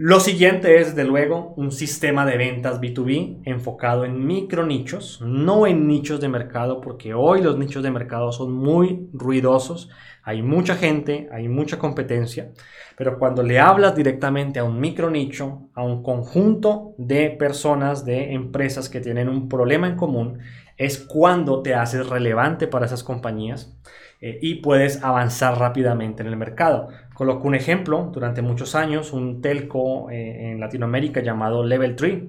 Lo 0.02 0.22
siguiente 0.22 0.80
es, 0.80 0.96
de 0.96 1.04
luego, 1.04 1.54
un 1.58 1.74
sistema 1.74 2.26
de 2.26 2.38
ventas 2.38 2.80
B2B 2.80 3.42
enfocado 3.44 4.06
en 4.06 4.26
micro 4.26 4.66
nichos, 4.66 5.20
no 5.22 5.68
en 5.68 5.90
nichos 5.90 6.22
de 6.22 6.30
mercado, 6.30 6.80
porque 6.80 7.14
hoy 7.14 7.42
los 7.42 7.58
nichos 7.58 7.84
de 7.84 7.92
mercado 7.92 8.32
son 8.32 8.54
muy 8.54 9.10
ruidosos, 9.12 9.90
hay 10.24 10.42
mucha 10.42 10.76
gente, 10.76 11.28
hay 11.34 11.50
mucha 11.50 11.78
competencia, 11.78 12.54
pero 12.96 13.20
cuando 13.20 13.44
le 13.44 13.60
hablas 13.60 13.94
directamente 13.94 14.60
a 14.60 14.64
un 14.64 14.80
micro 14.80 15.10
nicho, 15.10 15.68
a 15.74 15.84
un 15.84 16.02
conjunto 16.02 16.96
de 16.98 17.32
personas, 17.32 18.06
de 18.06 18.32
empresas 18.32 18.88
que 18.88 19.02
tienen 19.02 19.28
un 19.28 19.50
problema 19.50 19.90
en 19.90 19.98
común, 19.98 20.40
es 20.78 20.98
cuando 20.98 21.62
te 21.62 21.76
haces 21.76 22.08
relevante 22.08 22.68
para 22.68 22.86
esas 22.86 23.04
compañías 23.04 23.78
eh, 24.22 24.40
y 24.42 24.56
puedes 24.56 25.04
avanzar 25.04 25.58
rápidamente 25.58 26.22
en 26.22 26.28
el 26.28 26.38
mercado. 26.38 26.90
Coloco 27.14 27.48
un 27.48 27.56
ejemplo, 27.56 28.10
durante 28.14 28.42
muchos 28.42 28.76
años 28.76 29.14
un 29.14 29.42
telco 29.42 30.10
eh, 30.10 30.52
en 30.52 30.60
Latinoamérica 30.60 31.22
llamado 31.22 31.64
Level 31.64 31.96
3 31.96 32.24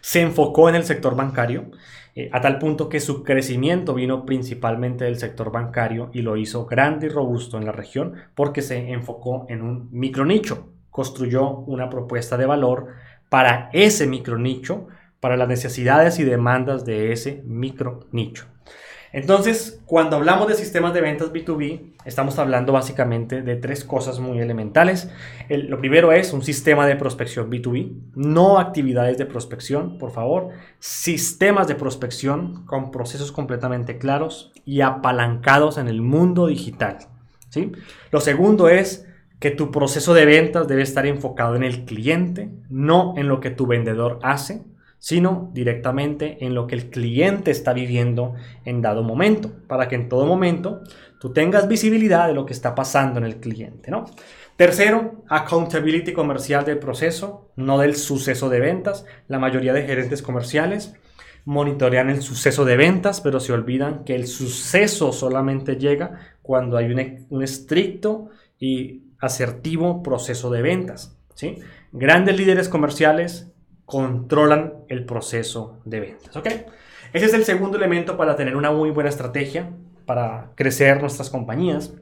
se 0.00 0.20
enfocó 0.20 0.68
en 0.68 0.74
el 0.74 0.84
sector 0.84 1.16
bancario 1.16 1.70
eh, 2.14 2.30
a 2.32 2.40
tal 2.40 2.58
punto 2.58 2.88
que 2.88 3.00
su 3.00 3.24
crecimiento 3.24 3.94
vino 3.94 4.24
principalmente 4.24 5.04
del 5.04 5.18
sector 5.18 5.50
bancario 5.50 6.10
y 6.12 6.22
lo 6.22 6.36
hizo 6.36 6.66
grande 6.66 7.06
y 7.06 7.08
robusto 7.10 7.58
en 7.58 7.66
la 7.66 7.72
región 7.72 8.14
porque 8.34 8.62
se 8.62 8.92
enfocó 8.92 9.46
en 9.48 9.62
un 9.62 9.88
micronicho, 9.90 10.68
construyó 10.90 11.48
una 11.48 11.90
propuesta 11.90 12.36
de 12.36 12.46
valor 12.46 12.88
para 13.28 13.70
ese 13.72 14.06
micronicho 14.06 14.86
para 15.18 15.36
las 15.36 15.48
necesidades 15.48 16.18
y 16.18 16.24
demandas 16.24 16.84
de 16.84 17.10
ese 17.12 17.42
micro 17.46 18.06
nicho. 18.12 18.46
Entonces, 19.14 19.80
cuando 19.86 20.16
hablamos 20.16 20.48
de 20.48 20.56
sistemas 20.56 20.92
de 20.92 21.00
ventas 21.00 21.32
B2B, 21.32 21.92
estamos 22.04 22.36
hablando 22.40 22.72
básicamente 22.72 23.42
de 23.42 23.54
tres 23.54 23.84
cosas 23.84 24.18
muy 24.18 24.40
elementales. 24.40 25.08
lo 25.48 25.78
primero 25.78 26.10
es 26.10 26.32
un 26.32 26.42
sistema 26.42 26.84
de 26.84 26.96
prospección 26.96 27.48
B2B, 27.48 27.92
no 28.16 28.58
actividades 28.58 29.16
de 29.16 29.24
prospección, 29.24 29.98
por 29.98 30.10
favor, 30.10 30.48
sistemas 30.80 31.68
de 31.68 31.76
prospección 31.76 32.66
con 32.66 32.90
procesos 32.90 33.30
completamente 33.30 33.98
claros 33.98 34.50
y 34.64 34.80
apalancados 34.80 35.78
en 35.78 35.86
el 35.86 36.02
mundo 36.02 36.48
digital. 36.48 36.98
¿sí? 37.50 37.70
Lo 38.10 38.18
segundo 38.18 38.68
es 38.68 39.06
que 39.38 39.52
tu 39.52 39.70
proceso 39.70 40.12
de 40.12 40.26
ventas 40.26 40.66
debe 40.66 40.82
estar 40.82 41.06
enfocado 41.06 41.54
en 41.54 41.62
el 41.62 41.84
cliente, 41.84 42.50
no 42.68 43.14
en 43.16 43.28
lo 43.28 43.38
que 43.38 43.50
tu 43.50 43.68
vendedor 43.68 44.18
hace 44.24 44.64
sino 45.04 45.50
directamente 45.52 46.46
en 46.46 46.54
lo 46.54 46.66
que 46.66 46.74
el 46.74 46.88
cliente 46.88 47.50
está 47.50 47.74
viviendo 47.74 48.32
en 48.64 48.80
dado 48.80 49.02
momento, 49.02 49.52
para 49.68 49.86
que 49.86 49.96
en 49.96 50.08
todo 50.08 50.24
momento 50.24 50.80
tú 51.20 51.30
tengas 51.30 51.68
visibilidad 51.68 52.26
de 52.26 52.32
lo 52.32 52.46
que 52.46 52.54
está 52.54 52.74
pasando 52.74 53.18
en 53.18 53.26
el 53.26 53.36
cliente. 53.36 53.90
¿no? 53.90 54.06
Tercero, 54.56 55.22
accountability 55.28 56.14
comercial 56.14 56.64
del 56.64 56.78
proceso, 56.78 57.52
no 57.54 57.76
del 57.76 57.96
suceso 57.96 58.48
de 58.48 58.60
ventas. 58.60 59.04
La 59.28 59.38
mayoría 59.38 59.74
de 59.74 59.82
gerentes 59.82 60.22
comerciales 60.22 60.94
monitorean 61.44 62.08
el 62.08 62.22
suceso 62.22 62.64
de 62.64 62.78
ventas, 62.78 63.20
pero 63.20 63.40
se 63.40 63.52
olvidan 63.52 64.04
que 64.04 64.14
el 64.14 64.26
suceso 64.26 65.12
solamente 65.12 65.76
llega 65.76 66.18
cuando 66.40 66.78
hay 66.78 66.90
un, 66.90 67.26
un 67.28 67.42
estricto 67.42 68.30
y 68.58 69.02
asertivo 69.20 70.02
proceso 70.02 70.50
de 70.50 70.62
ventas. 70.62 71.18
¿sí? 71.34 71.58
Grandes 71.92 72.38
líderes 72.38 72.70
comerciales 72.70 73.53
controlan 73.86 74.74
el 74.88 75.04
proceso 75.04 75.80
de 75.84 76.00
ventas. 76.00 76.36
¿ok? 76.36 76.46
Ese 77.12 77.26
es 77.26 77.34
el 77.34 77.44
segundo 77.44 77.76
elemento 77.76 78.16
para 78.16 78.36
tener 78.36 78.56
una 78.56 78.70
muy 78.70 78.90
buena 78.90 79.10
estrategia 79.10 79.70
para 80.06 80.50
crecer 80.54 81.00
nuestras 81.00 81.30
compañías. 81.30 81.92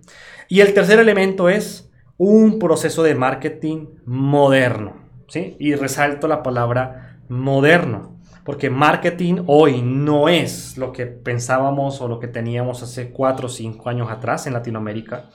Y 0.48 0.60
el 0.60 0.74
tercer 0.74 0.98
elemento 0.98 1.48
es 1.48 1.90
un 2.16 2.58
proceso 2.58 3.02
de 3.02 3.14
marketing 3.14 3.86
moderno. 4.04 4.96
¿sí? 5.28 5.56
Y 5.58 5.74
resalto 5.74 6.28
la 6.28 6.42
palabra 6.42 7.18
moderno, 7.28 8.16
porque 8.44 8.70
marketing 8.70 9.44
hoy 9.46 9.82
no 9.82 10.28
es 10.28 10.76
lo 10.76 10.92
que 10.92 11.06
pensábamos 11.06 12.00
o 12.00 12.08
lo 12.08 12.18
que 12.18 12.28
teníamos 12.28 12.82
hace 12.82 13.10
4 13.10 13.46
o 13.46 13.50
5 13.50 13.88
años 13.88 14.10
atrás 14.10 14.46
en 14.46 14.52
Latinoamérica, 14.52 15.30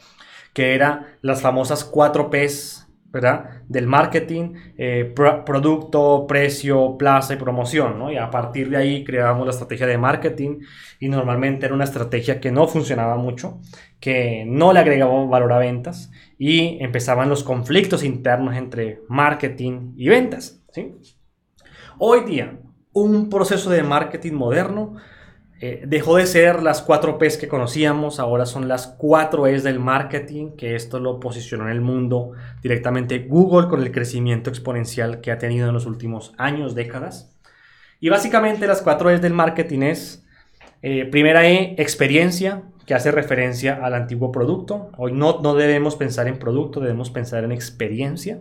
que 0.54 0.76
era 0.76 1.18
las 1.22 1.42
famosas 1.42 1.84
4 1.84 2.30
Ps 2.30 2.87
¿verdad? 3.10 3.64
Del 3.68 3.88
marketing, 3.88 4.54
eh, 4.78 5.14
producto, 5.46 6.26
precio, 6.28 6.98
plaza 6.98 7.34
y 7.34 7.38
promoción, 7.38 7.98
¿no? 7.98 8.12
Y 8.12 8.18
a 8.18 8.30
partir 8.30 8.70
de 8.70 8.78
ahí 8.78 9.04
creábamos 9.04 9.46
la 9.46 9.52
estrategia 9.52 9.88
de 9.88 9.98
marketing 9.98 10.60
y 11.00 11.10
normalmente 11.10 11.66
era 11.66 11.76
una 11.76 11.86
estrategia 11.86 12.40
que 12.40 12.52
no 12.52 12.68
funcionaba 12.68 13.16
mucho, 13.16 13.60
que 14.00 14.44
no 14.46 14.74
le 14.74 14.80
agregaba 14.80 15.26
valor 15.26 15.54
a 15.54 15.60
ventas 15.60 16.12
y 16.38 16.78
empezaban 16.84 17.30
los 17.30 17.44
conflictos 17.44 18.04
internos 18.04 18.56
entre 18.56 19.02
marketing 19.08 19.94
y 19.96 20.10
ventas, 20.10 20.64
¿sí? 20.72 20.96
Hoy 22.00 22.26
día, 22.26 22.60
un 22.94 23.30
proceso 23.30 23.70
de 23.70 23.84
marketing 23.84 24.34
moderno 24.34 24.96
eh, 25.60 25.84
dejó 25.88 26.18
de 26.18 26.28
ser 26.28 26.62
las 26.62 26.82
cuatro 26.82 27.18
P's 27.18 27.38
que 27.38 27.48
conocíamos, 27.48 28.20
ahora 28.20 28.46
son 28.46 28.68
las 28.68 28.88
cuatro 28.88 29.48
E's 29.48 29.64
del 29.64 29.80
marketing, 29.80 30.52
que 30.56 30.76
esto 30.76 31.00
lo 31.00 31.20
posicionó 31.20 31.66
en 31.66 31.72
el 31.72 31.82
mundo 31.82 32.34
directamente 32.62 33.20
Google 33.20 33.68
con 33.68 33.82
el 33.82 33.92
crecimiento 33.92 34.50
exponencial 34.50 35.20
que 35.22 35.32
ha 35.32 35.38
tenido 35.38 35.68
en 35.68 35.74
los 35.74 35.86
últimos 35.86 36.34
años, 36.38 36.76
décadas. 36.76 37.36
Y 38.00 38.10
básicamente 38.10 38.68
las 38.68 38.82
cuatro 38.82 39.10
E's 39.10 39.22
del 39.22 39.34
marketing 39.34 39.82
es, 39.82 40.24
eh, 40.84 41.06
primera 41.06 41.48
E, 41.48 41.76
experiencia, 41.80 42.64
que 42.86 42.94
hace 42.94 43.12
referencia 43.12 43.80
al 43.84 43.94
antiguo 43.94 44.32
producto. 44.32 44.92
Hoy 44.98 45.12
no, 45.12 45.42
no 45.42 45.56
debemos 45.56 45.98
pensar 45.98 46.28
en 46.28 46.40
producto, 46.40 46.80
debemos 46.80 47.10
pensar 47.10 47.44
en 47.44 47.52
experiencia. 47.52 48.40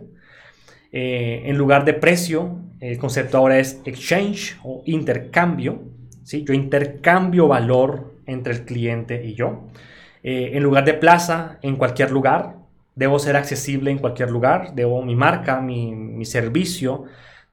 Eh, 0.93 1.43
en 1.45 1.57
lugar 1.57 1.83
de 1.83 1.93
precio, 1.93 2.61
el 2.79 2.97
concepto 2.97 3.37
ahora 3.37 3.59
es 3.59 3.81
exchange 3.83 4.57
o 4.63 4.83
intercambio. 4.85 5.81
Yo 6.27 6.53
intercambio 6.53 7.47
valor 7.47 8.13
entre 8.25 8.53
el 8.53 8.65
cliente 8.65 9.23
y 9.25 9.33
yo. 9.33 9.67
Eh, 10.23 10.51
en 10.53 10.63
lugar 10.63 10.85
de 10.85 10.93
plaza, 10.93 11.57
en 11.61 11.75
cualquier 11.75 12.11
lugar. 12.11 12.55
Debo 12.95 13.19
ser 13.19 13.35
accesible 13.35 13.91
en 13.91 13.99
cualquier 13.99 14.31
lugar. 14.31 14.73
Debo 14.73 15.03
mi 15.03 15.15
marca, 15.15 15.61
mi, 15.61 15.93
mi 15.93 16.25
servicio 16.25 17.05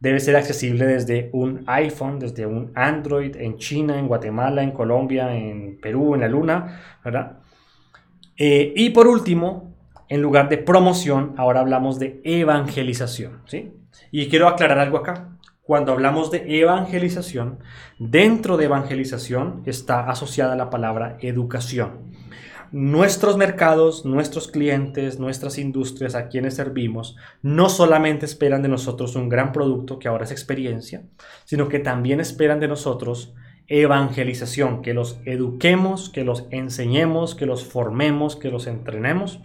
debe 0.04 0.20
ser 0.20 0.36
accesible 0.36 0.84
desde 0.84 1.30
un 1.32 1.64
iPhone, 1.66 2.18
desde 2.18 2.44
un 2.44 2.72
Android, 2.74 3.34
en 3.36 3.56
China, 3.56 3.98
en 3.98 4.06
Guatemala, 4.06 4.62
en 4.62 4.72
Colombia, 4.72 5.34
en 5.34 5.78
Perú, 5.80 6.14
en 6.14 6.20
la 6.20 6.28
Luna, 6.28 6.98
¿verdad? 7.02 7.38
Eh, 8.36 8.74
y 8.76 8.90
por 8.90 9.06
último, 9.06 9.74
en 10.10 10.20
lugar 10.20 10.50
de 10.50 10.58
promoción, 10.58 11.32
ahora 11.38 11.60
hablamos 11.60 11.98
de 11.98 12.20
evangelización, 12.22 13.40
¿sí? 13.46 13.72
Y 14.10 14.28
quiero 14.28 14.46
aclarar 14.46 14.78
algo 14.78 14.98
acá. 14.98 15.33
Cuando 15.64 15.92
hablamos 15.92 16.30
de 16.30 16.60
evangelización, 16.60 17.58
dentro 17.98 18.56
de 18.56 18.66
evangelización 18.66 19.62
está 19.66 20.08
asociada 20.10 20.56
la 20.56 20.70
palabra 20.70 21.16
educación 21.20 22.14
nuestros 22.74 23.36
mercados, 23.36 24.04
nuestros 24.04 24.48
clientes, 24.48 25.20
nuestras 25.20 25.58
industrias 25.58 26.16
a 26.16 26.26
quienes 26.26 26.54
servimos, 26.54 27.16
no 27.40 27.68
solamente 27.68 28.26
esperan 28.26 28.62
de 28.62 28.68
nosotros 28.68 29.14
un 29.14 29.28
gran 29.28 29.52
producto 29.52 30.00
que 30.00 30.08
ahora 30.08 30.24
es 30.24 30.32
experiencia, 30.32 31.04
sino 31.44 31.68
que 31.68 31.78
también 31.78 32.18
esperan 32.18 32.58
de 32.58 32.66
nosotros 32.66 33.32
evangelización, 33.68 34.82
que 34.82 34.92
los 34.92 35.20
eduquemos, 35.24 36.10
que 36.10 36.24
los 36.24 36.46
enseñemos, 36.50 37.36
que 37.36 37.46
los 37.46 37.64
formemos, 37.64 38.34
que 38.34 38.50
los 38.50 38.66
entrenemos. 38.66 39.38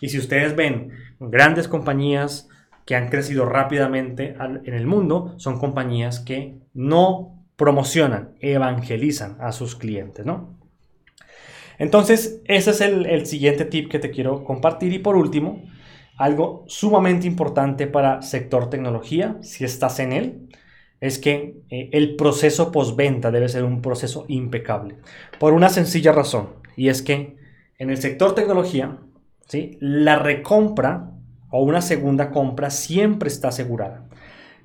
Y 0.00 0.08
si 0.08 0.16
ustedes 0.16 0.56
ven 0.56 0.92
grandes 1.20 1.68
compañías 1.68 2.48
que 2.90 2.96
han 2.96 3.08
crecido 3.08 3.44
rápidamente 3.44 4.34
en 4.64 4.74
el 4.74 4.84
mundo, 4.84 5.34
son 5.36 5.60
compañías 5.60 6.18
que 6.18 6.58
no 6.74 7.46
promocionan, 7.54 8.34
evangelizan 8.40 9.36
a 9.38 9.52
sus 9.52 9.76
clientes, 9.76 10.26
¿no? 10.26 10.58
Entonces, 11.78 12.42
ese 12.46 12.70
es 12.70 12.80
el, 12.80 13.26
siguiente 13.26 13.64
tip 13.64 13.88
que 13.88 14.00
te 14.00 14.10
quiero 14.10 14.42
compartir. 14.42 14.92
Y 14.92 14.98
por 14.98 15.14
último, 15.14 15.62
algo 16.16 16.64
sumamente 16.66 17.28
importante 17.28 17.86
para 17.86 18.22
sector 18.22 18.70
tecnología, 18.70 19.36
si 19.40 19.64
estás 19.64 20.00
en 20.00 20.12
él, 20.12 20.48
es 21.00 21.20
que 21.20 21.62
eh, 21.70 21.90
el 21.92 22.16
proceso 22.16 22.72
postventa 22.72 23.30
debe 23.30 23.48
ser 23.48 23.62
un 23.62 23.82
proceso 23.82 24.24
impecable. 24.26 24.96
Por 25.38 25.52
una 25.52 25.68
sencilla 25.68 26.10
razón, 26.10 26.54
y 26.76 26.88
es 26.88 27.02
que 27.02 27.36
en 27.78 27.90
el 27.90 27.98
sector 27.98 28.34
tecnología, 28.34 28.98
¿sí? 29.46 29.78
la 29.78 30.18
recompra 30.18 31.12
o 31.50 31.62
una 31.62 31.82
segunda 31.82 32.30
compra 32.30 32.70
siempre 32.70 33.28
está 33.28 33.48
asegurada. 33.48 34.04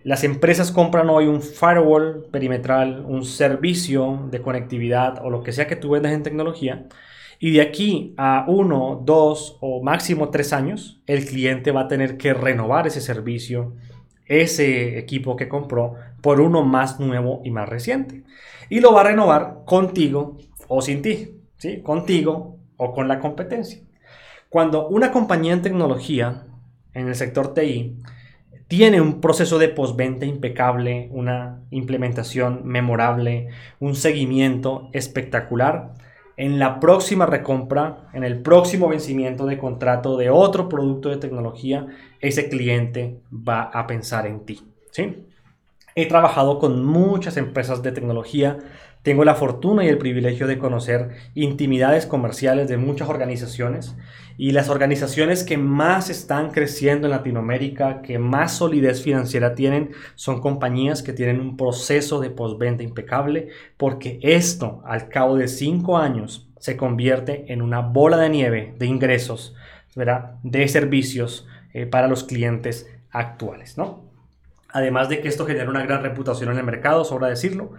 Las 0.04 0.24
empresas 0.24 0.72
compran 0.72 1.10
hoy 1.10 1.26
un 1.26 1.42
firewall 1.42 2.28
perimetral, 2.32 3.04
un 3.08 3.26
servicio 3.26 4.28
de 4.30 4.42
conectividad 4.42 5.26
o 5.26 5.30
lo 5.30 5.42
que 5.42 5.52
sea 5.52 5.68
que 5.68 5.76
tú 5.76 5.90
vendas 5.90 6.14
en 6.14 6.24
tecnología 6.24 6.86
y 7.40 7.52
de 7.52 7.62
aquí 7.62 8.14
a 8.18 8.46
uno, 8.48 9.02
dos 9.04 9.58
o 9.60 9.84
máximo 9.84 10.30
tres 10.30 10.54
años, 10.54 11.02
el 11.06 11.26
cliente 11.26 11.72
va 11.72 11.82
a 11.82 11.88
tener 11.88 12.18
que 12.18 12.34
renovar 12.34 12.88
ese 12.88 13.02
servicio, 13.02 13.74
ese 14.26 14.98
equipo 14.98 15.36
que 15.36 15.50
compró, 15.50 15.96
por 16.22 16.40
uno 16.40 16.64
más 16.64 17.00
nuevo 17.00 17.42
y 17.44 17.52
más 17.52 17.68
reciente. 17.68 18.24
Y 18.70 18.80
lo 18.80 18.94
va 18.94 19.02
a 19.02 19.06
renovar 19.06 19.60
contigo 19.66 20.38
o 20.68 20.82
sin 20.82 21.02
ti, 21.02 21.36
¿sí? 21.58 21.82
Contigo 21.82 22.58
o 22.78 22.94
con 22.94 23.08
la 23.08 23.20
competencia. 23.20 23.82
Cuando 24.50 24.88
una 24.88 25.12
compañía 25.12 25.54
en 25.54 25.62
tecnología, 25.62 26.44
en 26.96 27.08
el 27.08 27.16
sector 27.16 27.54
TI, 27.54 27.96
tiene 28.68 29.00
un 29.00 29.22
proceso 29.22 29.60
de 29.60 29.70
postventa 29.70 30.26
impecable, 30.26 31.10
una 31.12 31.60
implementación 31.70 32.62
memorable, 32.66 33.50
un 33.80 33.96
seguimiento 33.96 34.90
espectacular, 34.92 35.94
en 36.38 36.60
la 36.60 36.80
próxima 36.80 37.26
recompra, 37.26 38.10
en 38.14 38.24
el 38.24 38.42
próximo 38.42 38.90
vencimiento 38.90 39.46
de 39.46 39.58
contrato 39.58 40.18
de 40.18 40.30
otro 40.30 40.68
producto 40.68 41.10
de 41.10 41.18
tecnología, 41.18 41.88
ese 42.20 42.50
cliente 42.50 43.20
va 43.32 43.64
a 43.64 43.88
pensar 43.88 44.28
en 44.28 44.46
ti. 44.46 44.62
¿sí? 44.92 45.26
He 45.96 46.08
trabajado 46.08 46.60
con 46.60 46.84
muchas 46.84 47.38
empresas 47.38 47.82
de 47.84 47.94
tecnología, 47.94 48.58
tengo 49.02 49.24
la 49.24 49.36
fortuna 49.36 49.86
y 49.86 49.88
el 49.88 49.98
privilegio 49.98 50.46
de 50.48 50.58
conocer 50.58 51.12
intimidades 51.36 52.06
comerciales 52.06 52.68
de 52.68 52.78
muchas 52.78 53.08
organizaciones 53.08 53.96
y 54.38 54.52
las 54.52 54.70
organizaciones 54.70 55.44
que 55.44 55.58
más 55.58 56.10
están 56.10 56.52
creciendo 56.52 57.08
en 57.08 57.12
Latinoamérica, 57.12 58.02
que 58.02 58.20
más 58.20 58.58
solidez 58.58 59.02
financiera 59.02 59.56
tienen, 59.56 59.92
son 60.16 60.42
compañías 60.42 61.02
que 61.02 61.14
tienen 61.14 61.40
un 61.40 61.58
proceso 61.58 62.20
de 62.20 62.30
postventa 62.30 62.84
impecable, 62.84 63.50
porque 63.78 64.20
esto 64.22 64.82
al 64.86 65.08
cabo 65.10 65.38
de 65.38 65.48
cinco 65.48 65.98
años 65.98 66.48
se 66.60 66.76
convierte 66.78 67.52
en 67.54 67.62
una 67.62 67.80
bola 67.80 68.18
de 68.18 68.30
nieve 68.30 68.74
de 68.78 68.86
ingresos, 68.88 69.56
¿verdad? 69.96 70.36
de 70.44 70.68
servicios 70.68 71.48
eh, 71.74 71.86
para 71.86 72.08
los 72.08 72.24
clientes 72.24 72.90
actuales. 73.12 73.78
¿no? 73.78 74.04
Además 74.70 75.08
de 75.08 75.22
que 75.22 75.30
esto 75.30 75.46
genera 75.46 75.70
una 75.70 75.86
gran 75.86 76.04
reputación 76.04 76.52
en 76.52 76.58
el 76.58 76.64
mercado, 76.64 77.06
sobra 77.06 77.30
decirlo. 77.30 77.72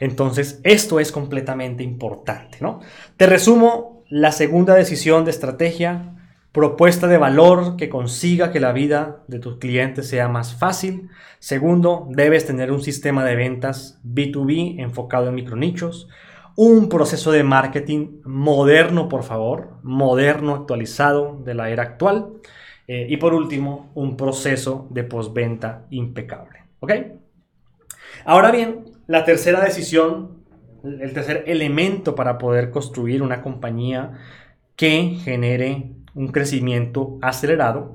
Entonces, 0.00 0.60
esto 0.64 0.98
es 0.98 1.12
completamente 1.12 1.84
importante, 1.84 2.58
¿no? 2.60 2.80
Te 3.18 3.26
resumo 3.26 3.89
la 4.10 4.32
segunda 4.32 4.74
decisión 4.74 5.24
de 5.24 5.30
estrategia, 5.30 6.16
propuesta 6.50 7.06
de 7.06 7.16
valor 7.16 7.76
que 7.76 7.88
consiga 7.88 8.50
que 8.50 8.58
la 8.58 8.72
vida 8.72 9.22
de 9.28 9.38
tus 9.38 9.58
clientes 9.58 10.08
sea 10.08 10.26
más 10.26 10.56
fácil. 10.56 11.10
Segundo, 11.38 12.08
debes 12.10 12.44
tener 12.44 12.72
un 12.72 12.82
sistema 12.82 13.24
de 13.24 13.36
ventas 13.36 14.00
B2B 14.04 14.80
enfocado 14.80 15.28
en 15.28 15.36
micronichos. 15.36 16.08
Un 16.56 16.88
proceso 16.88 17.30
de 17.30 17.44
marketing 17.44 18.20
moderno, 18.24 19.08
por 19.08 19.22
favor, 19.22 19.76
moderno, 19.84 20.56
actualizado 20.56 21.40
de 21.44 21.54
la 21.54 21.70
era 21.70 21.84
actual. 21.84 22.32
Eh, 22.88 23.06
y 23.08 23.16
por 23.18 23.32
último, 23.32 23.92
un 23.94 24.16
proceso 24.16 24.88
de 24.90 25.04
postventa 25.04 25.86
impecable. 25.90 26.64
¿Ok? 26.80 26.92
Ahora 28.24 28.50
bien, 28.50 28.86
la 29.06 29.24
tercera 29.24 29.60
decisión, 29.60 30.39
el 30.84 31.12
tercer 31.12 31.44
elemento 31.46 32.14
para 32.14 32.38
poder 32.38 32.70
construir 32.70 33.22
una 33.22 33.42
compañía 33.42 34.12
que 34.76 35.18
genere 35.22 35.92
un 36.14 36.28
crecimiento 36.28 37.18
acelerado 37.22 37.94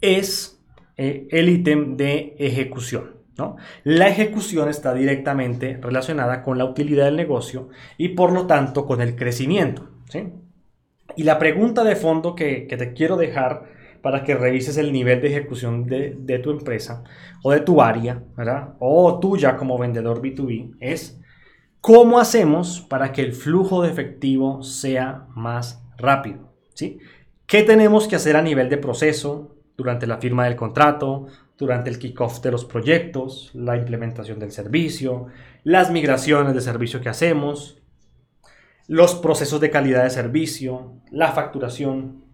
es 0.00 0.62
eh, 0.96 1.28
el 1.30 1.48
ítem 1.48 1.96
de 1.96 2.34
ejecución. 2.38 3.16
¿no? 3.38 3.56
La 3.84 4.08
ejecución 4.08 4.68
está 4.68 4.94
directamente 4.94 5.78
relacionada 5.80 6.42
con 6.42 6.58
la 6.58 6.64
utilidad 6.64 7.06
del 7.06 7.16
negocio 7.16 7.68
y 7.98 8.10
por 8.10 8.32
lo 8.32 8.46
tanto 8.46 8.86
con 8.86 9.00
el 9.00 9.14
crecimiento. 9.14 9.90
¿sí? 10.08 10.32
Y 11.16 11.24
la 11.24 11.38
pregunta 11.38 11.84
de 11.84 11.96
fondo 11.96 12.34
que, 12.34 12.66
que 12.66 12.76
te 12.76 12.92
quiero 12.92 13.16
dejar 13.16 13.76
para 14.06 14.22
que 14.22 14.36
revises 14.36 14.76
el 14.76 14.92
nivel 14.92 15.20
de 15.20 15.26
ejecución 15.26 15.84
de, 15.84 16.38
tu 16.38 16.52
empresa 16.52 17.02
o 17.42 17.50
de 17.50 17.58
tu 17.58 17.82
área. 17.82 18.22
O 18.78 19.18
tuya 19.18 19.56
como 19.56 19.76
vendedor 19.76 20.22
B2B, 20.22 20.76
es 20.78 21.20
cómo 21.86 22.18
hacemos 22.18 22.80
para 22.80 23.12
que 23.12 23.22
el 23.22 23.32
flujo 23.32 23.80
de 23.80 23.90
efectivo 23.90 24.64
sea 24.64 25.28
más 25.36 25.84
rápido, 25.96 26.52
¿sí? 26.74 26.98
¿Qué 27.46 27.62
tenemos 27.62 28.08
que 28.08 28.16
hacer 28.16 28.36
a 28.36 28.42
nivel 28.42 28.68
de 28.68 28.76
proceso 28.76 29.54
durante 29.76 30.08
la 30.08 30.18
firma 30.18 30.46
del 30.46 30.56
contrato, 30.56 31.28
durante 31.56 31.88
el 31.88 32.00
kickoff 32.00 32.40
de 32.40 32.50
los 32.50 32.64
proyectos, 32.64 33.52
la 33.54 33.76
implementación 33.76 34.40
del 34.40 34.50
servicio, 34.50 35.28
las 35.62 35.92
migraciones 35.92 36.54
de 36.54 36.60
servicio 36.60 37.00
que 37.00 37.08
hacemos, 37.08 37.80
los 38.88 39.14
procesos 39.14 39.60
de 39.60 39.70
calidad 39.70 40.02
de 40.02 40.10
servicio, 40.10 40.94
la 41.12 41.30
facturación, 41.30 42.24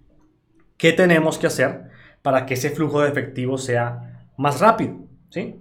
¿Qué 0.79 0.95
tenemos 0.95 1.37
que 1.37 1.47
hacer 1.47 1.91
para 2.23 2.47
que 2.47 2.55
ese 2.55 2.71
flujo 2.71 3.03
de 3.03 3.11
efectivo 3.11 3.59
sea 3.59 4.27
más 4.38 4.61
rápido? 4.61 4.97
¿sí? 5.29 5.61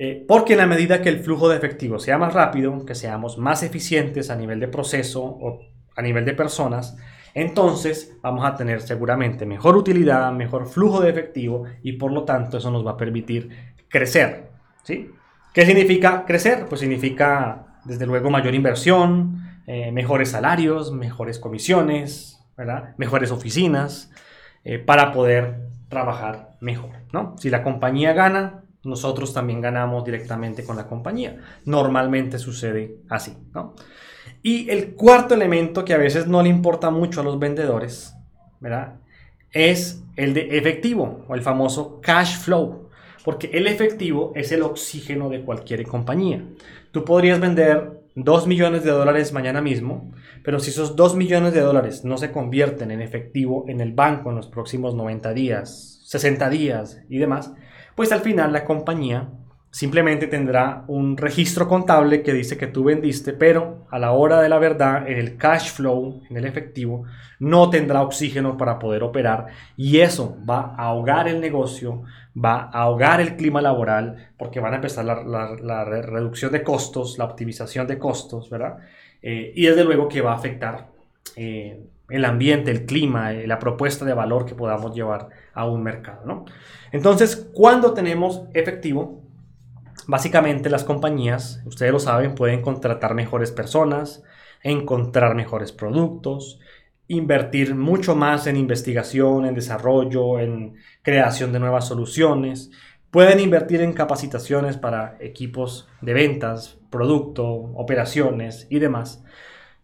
Eh, 0.00 0.24
porque 0.28 0.52
en 0.52 0.60
la 0.60 0.66
medida 0.66 1.02
que 1.02 1.08
el 1.08 1.18
flujo 1.18 1.48
de 1.48 1.56
efectivo 1.56 1.98
sea 1.98 2.18
más 2.18 2.32
rápido, 2.32 2.86
que 2.86 2.94
seamos 2.94 3.36
más 3.36 3.64
eficientes 3.64 4.30
a 4.30 4.36
nivel 4.36 4.60
de 4.60 4.68
proceso 4.68 5.24
o 5.24 5.60
a 5.96 6.02
nivel 6.02 6.24
de 6.24 6.34
personas, 6.34 6.96
entonces 7.34 8.16
vamos 8.22 8.46
a 8.46 8.54
tener 8.54 8.80
seguramente 8.80 9.44
mejor 9.44 9.76
utilidad, 9.76 10.30
mejor 10.30 10.68
flujo 10.68 11.00
de 11.00 11.10
efectivo 11.10 11.64
y 11.82 11.94
por 11.94 12.12
lo 12.12 12.22
tanto 12.22 12.58
eso 12.58 12.70
nos 12.70 12.86
va 12.86 12.92
a 12.92 12.96
permitir 12.96 13.50
crecer. 13.88 14.50
¿sí? 14.84 15.10
¿Qué 15.52 15.66
significa 15.66 16.24
crecer? 16.24 16.66
Pues 16.68 16.80
significa 16.80 17.80
desde 17.84 18.06
luego 18.06 18.30
mayor 18.30 18.54
inversión, 18.54 19.60
eh, 19.66 19.90
mejores 19.90 20.30
salarios, 20.30 20.92
mejores 20.92 21.40
comisiones, 21.40 22.38
mejores 22.98 23.32
oficinas, 23.32 24.12
eh, 24.62 24.78
para 24.78 25.10
poder 25.10 25.66
trabajar 25.88 26.56
mejor. 26.60 26.90
¿no? 27.12 27.34
Si 27.36 27.50
la 27.50 27.64
compañía 27.64 28.12
gana, 28.12 28.62
nosotros 28.84 29.34
también 29.34 29.60
ganamos 29.60 30.04
directamente 30.04 30.64
con 30.64 30.76
la 30.76 30.86
compañía. 30.86 31.38
Normalmente 31.64 32.38
sucede 32.38 32.98
así. 33.08 33.36
¿no? 33.54 33.74
Y 34.42 34.70
el 34.70 34.94
cuarto 34.94 35.34
elemento 35.34 35.84
que 35.84 35.94
a 35.94 35.98
veces 35.98 36.26
no 36.26 36.42
le 36.42 36.48
importa 36.48 36.90
mucho 36.90 37.20
a 37.20 37.24
los 37.24 37.38
vendedores, 37.38 38.14
¿verdad? 38.60 38.94
Es 39.50 40.02
el 40.16 40.34
de 40.34 40.58
efectivo 40.58 41.24
o 41.28 41.34
el 41.34 41.42
famoso 41.42 42.00
cash 42.00 42.38
flow. 42.38 42.88
Porque 43.24 43.50
el 43.52 43.66
efectivo 43.66 44.32
es 44.34 44.52
el 44.52 44.62
oxígeno 44.62 45.28
de 45.28 45.42
cualquier 45.42 45.84
compañía. 45.84 46.44
Tú 46.92 47.04
podrías 47.04 47.40
vender 47.40 47.98
2 48.14 48.46
millones 48.46 48.84
de 48.84 48.90
dólares 48.90 49.32
mañana 49.32 49.60
mismo, 49.60 50.12
pero 50.42 50.60
si 50.60 50.70
esos 50.70 50.96
2 50.96 51.14
millones 51.14 51.52
de 51.52 51.60
dólares 51.60 52.04
no 52.04 52.16
se 52.16 52.32
convierten 52.32 52.90
en 52.90 53.02
efectivo 53.02 53.64
en 53.68 53.80
el 53.80 53.92
banco 53.92 54.30
en 54.30 54.36
los 54.36 54.48
próximos 54.48 54.94
90 54.94 55.34
días, 55.34 56.00
60 56.04 56.48
días 56.48 57.02
y 57.08 57.18
demás, 57.18 57.52
pues 57.98 58.12
al 58.12 58.20
final 58.20 58.52
la 58.52 58.64
compañía 58.64 59.28
simplemente 59.72 60.28
tendrá 60.28 60.84
un 60.86 61.16
registro 61.16 61.66
contable 61.66 62.22
que 62.22 62.32
dice 62.32 62.56
que 62.56 62.68
tú 62.68 62.84
vendiste, 62.84 63.32
pero 63.32 63.88
a 63.90 63.98
la 63.98 64.12
hora 64.12 64.40
de 64.40 64.48
la 64.48 64.60
verdad, 64.60 65.08
en 65.10 65.18
el 65.18 65.36
cash 65.36 65.72
flow, 65.72 66.22
en 66.30 66.36
el 66.36 66.44
efectivo, 66.44 67.06
no 67.40 67.70
tendrá 67.70 68.02
oxígeno 68.02 68.56
para 68.56 68.78
poder 68.78 69.02
operar 69.02 69.46
y 69.76 69.98
eso 69.98 70.38
va 70.48 70.76
a 70.76 70.84
ahogar 70.84 71.26
el 71.26 71.40
negocio, 71.40 72.04
va 72.36 72.70
a 72.72 72.82
ahogar 72.82 73.20
el 73.20 73.34
clima 73.34 73.60
laboral, 73.60 74.30
porque 74.38 74.60
van 74.60 74.74
a 74.74 74.76
empezar 74.76 75.04
la, 75.04 75.84
reducción 75.84 76.52
de 76.52 76.62
costos, 76.62 77.18
la 77.18 77.24
optimización 77.24 77.88
de 77.88 77.98
costos, 77.98 78.48
¿verdad? 78.48 78.78
Eh, 79.20 79.52
y 79.56 79.66
desde 79.66 79.82
luego 79.82 80.06
que 80.06 80.20
va 80.20 80.34
a 80.34 80.36
afectar 80.36 80.86
eh, 81.34 81.82
el 82.08 82.24
ambiente, 82.24 82.70
el 82.70 82.86
clima, 82.86 83.32
eh, 83.32 83.46
la 83.46 83.58
propuesta 83.58 84.04
de 84.04 84.14
valor 84.14 84.46
que 84.46 84.54
podamos 84.54 84.94
llevar 84.94 85.28
a 85.52 85.66
un 85.66 85.82
mercado, 85.82 86.22
¿no? 86.24 86.44
Entonces, 86.92 87.50
cuando 87.52 87.92
tenemos 87.92 88.44
efectivo, 88.54 89.28
Básicamente 90.08 90.70
las 90.70 90.84
compañías, 90.84 91.60
ustedes 91.66 91.92
lo 91.92 92.00
saben, 92.00 92.34
pueden 92.34 92.62
contratar 92.62 93.12
mejores 93.12 93.52
personas, 93.52 94.22
encontrar 94.62 95.34
mejores 95.34 95.70
productos, 95.70 96.60
invertir 97.08 97.74
mucho 97.74 98.16
más 98.16 98.46
en 98.46 98.56
investigación, 98.56 99.44
en 99.44 99.54
desarrollo, 99.54 100.38
en 100.38 100.76
creación 101.02 101.52
de 101.52 101.60
nuevas 101.60 101.88
soluciones. 101.88 102.70
Pueden 103.10 103.38
invertir 103.38 103.82
en 103.82 103.92
capacitaciones 103.92 104.78
para 104.78 105.18
equipos 105.20 105.90
de 106.00 106.14
ventas, 106.14 106.78
producto, 106.88 107.44
operaciones 107.46 108.66
y 108.70 108.78
demás. 108.78 109.22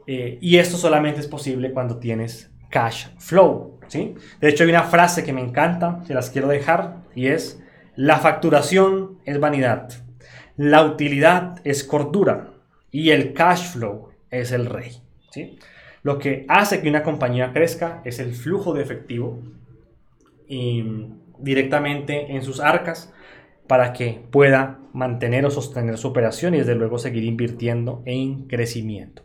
Eh, 0.06 0.38
y 0.40 0.58
esto 0.58 0.76
solamente 0.76 1.20
es 1.20 1.26
posible 1.26 1.72
cuando 1.72 1.98
tienes 1.98 2.50
cash 2.70 3.06
flow. 3.18 3.78
¿sí? 3.88 4.14
De 4.40 4.48
hecho, 4.48 4.64
hay 4.64 4.70
una 4.70 4.82
frase 4.82 5.24
que 5.24 5.32
me 5.32 5.40
encanta, 5.40 6.02
se 6.06 6.14
las 6.14 6.30
quiero 6.30 6.48
dejar, 6.48 7.04
y 7.14 7.28
es, 7.28 7.62
la 7.96 8.18
facturación 8.18 9.18
es 9.24 9.38
vanidad, 9.38 9.88
la 10.56 10.84
utilidad 10.84 11.60
es 11.64 11.84
cordura 11.84 12.50
y 12.90 13.10
el 13.10 13.32
cash 13.32 13.72
flow 13.72 14.10
es 14.30 14.52
el 14.52 14.66
rey. 14.66 15.00
¿sí? 15.30 15.58
Lo 16.02 16.18
que 16.18 16.44
hace 16.48 16.82
que 16.82 16.88
una 16.88 17.02
compañía 17.02 17.52
crezca 17.52 18.02
es 18.04 18.18
el 18.18 18.34
flujo 18.34 18.74
de 18.74 18.82
efectivo 18.82 19.40
y 20.46 20.84
directamente 21.38 22.34
en 22.34 22.42
sus 22.42 22.60
arcas 22.60 23.12
para 23.66 23.92
que 23.92 24.22
pueda 24.30 24.78
mantener 24.92 25.46
o 25.46 25.50
sostener 25.50 25.96
su 25.98 26.08
operación 26.08 26.54
y 26.54 26.58
desde 26.58 26.74
luego 26.74 26.98
seguir 26.98 27.24
invirtiendo 27.24 28.02
en 28.04 28.46
crecimiento. 28.46 29.23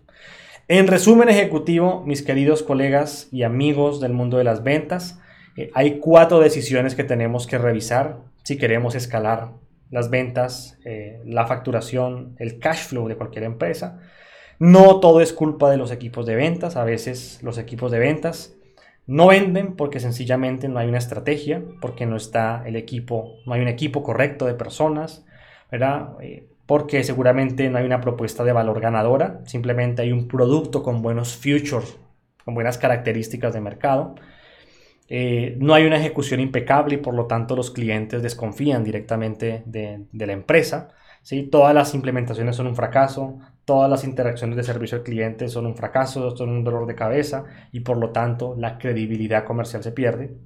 En 0.71 0.85
resumen 0.85 1.29
ejecutivo, 1.29 2.03
mis 2.05 2.21
queridos 2.21 2.61
colegas 2.61 3.27
y 3.31 3.41
amigos 3.41 3.99
del 3.99 4.13
mundo 4.13 4.37
de 4.37 4.43
las 4.43 4.61
ventas, 4.61 5.19
eh, 5.57 5.71
hay 5.73 5.97
cuatro 5.97 6.39
decisiones 6.39 6.93
que 6.93 7.03
tenemos 7.03 7.47
que 7.47 7.57
revisar 7.57 8.19
si 8.43 8.55
queremos 8.55 8.93
escalar 8.93 9.53
las 9.89 10.11
ventas, 10.11 10.77
eh, 10.85 11.23
la 11.25 11.47
facturación, 11.47 12.35
el 12.37 12.59
cash 12.59 12.83
flow 12.83 13.07
de 13.07 13.15
cualquier 13.15 13.45
empresa. 13.45 13.99
No 14.59 14.99
todo 14.99 15.21
es 15.21 15.33
culpa 15.33 15.71
de 15.71 15.77
los 15.77 15.91
equipos 15.91 16.27
de 16.27 16.35
ventas. 16.35 16.75
A 16.75 16.83
veces 16.83 17.39
los 17.41 17.57
equipos 17.57 17.91
de 17.91 17.97
ventas 17.97 18.55
no 19.07 19.29
venden 19.29 19.75
porque 19.75 19.99
sencillamente 19.99 20.69
no 20.69 20.77
hay 20.77 20.87
una 20.87 20.99
estrategia, 20.99 21.63
porque 21.81 22.05
no 22.05 22.15
está 22.15 22.61
el 22.67 22.75
equipo, 22.75 23.37
no 23.47 23.53
hay 23.53 23.61
un 23.61 23.69
equipo 23.69 24.03
correcto 24.03 24.45
de 24.45 24.53
personas, 24.53 25.25
¿verdad? 25.71 26.09
Eh, 26.21 26.47
porque 26.69 27.03
seguramente 27.03 27.67
no 27.67 27.79
hay 27.79 27.85
una 27.87 27.99
propuesta 27.99 28.43
de 28.43 28.51
valor 28.51 28.79
ganadora, 28.79 29.41
simplemente 29.47 30.03
hay 30.03 30.11
un 30.11 30.27
producto 30.27 30.83
con 30.83 31.01
buenos 31.01 31.35
futures, 31.35 31.97
con 32.45 32.53
buenas 32.53 32.77
características 32.77 33.55
de 33.55 33.59
mercado. 33.59 34.13
Eh, 35.07 35.57
no 35.59 35.73
hay 35.73 35.87
una 35.87 35.97
ejecución 35.97 36.39
impecable 36.39 36.93
y 36.93 36.97
por 36.97 37.15
lo 37.15 37.25
tanto 37.25 37.55
los 37.55 37.71
clientes 37.71 38.21
desconfían 38.21 38.83
directamente 38.83 39.63
de, 39.65 40.05
la 40.13 40.31
empresa. 40.31 40.89
¿sí? 41.23 41.41
Todas 41.41 41.73
las 41.73 41.95
implementaciones 41.95 42.55
son 42.55 42.67
un 42.67 42.75
fracaso, 42.75 43.39
todas 43.65 43.89
las 43.89 44.03
interacciones 44.03 44.55
de 44.55 44.61
servicio 44.61 44.99
al 44.99 45.03
cliente 45.03 45.47
son 45.47 45.65
un 45.65 45.75
fracaso, 45.75 46.37
son 46.37 46.49
un 46.49 46.63
dolor 46.63 46.85
de 46.85 46.93
cabeza 46.93 47.45
y 47.71 47.79
por 47.79 47.97
lo 47.97 48.11
tanto 48.11 48.53
la 48.55 48.77
credibilidad 48.77 49.43
comercial 49.43 49.81
se 49.81 49.91
pierde. 49.91 50.37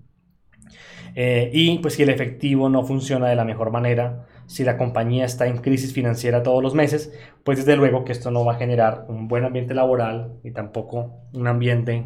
Eh, 1.16 1.50
y 1.52 1.80
pues 1.80 1.96
si 1.96 2.04
el 2.04 2.10
efectivo 2.12 2.70
no 2.70 2.86
funciona 2.86 3.28
de 3.28 3.36
la 3.36 3.44
mejor 3.44 3.72
manera, 3.72 4.26
si 4.48 4.64
la 4.64 4.78
compañía 4.78 5.26
está 5.26 5.48
en 5.48 5.58
crisis 5.58 5.94
financiera 5.94 6.44
todos 6.44 6.62
los 6.62 6.74
meses, 6.74 7.14
pues 7.44 7.58
desde 7.60 7.76
luego 7.76 8.04
que 8.06 8.12
esto 8.12 8.32
no 8.32 8.46
va 8.46 8.54
a 8.54 8.58
generar 8.58 9.06
un 9.08 9.28
buen 9.28 9.46
ambiente 9.46 9.74
laboral 9.74 10.34
y 10.44 10.52
tampoco 10.52 11.12
un 11.34 11.48
ambiente 11.48 12.06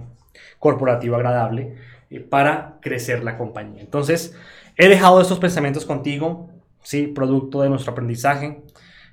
corporativo 0.60 1.16
agradable 1.16 1.76
eh, 2.10 2.20
para 2.20 2.78
crecer 2.82 3.24
la 3.24 3.38
compañía. 3.38 3.82
Entonces, 3.82 4.36
he 4.76 4.88
dejado 4.88 5.22
estos 5.22 5.40
pensamientos 5.40 5.86
contigo, 5.86 6.50
¿sí? 6.84 7.08
producto 7.08 7.62
de 7.62 7.70
nuestro 7.70 7.92
aprendizaje. 7.92 8.62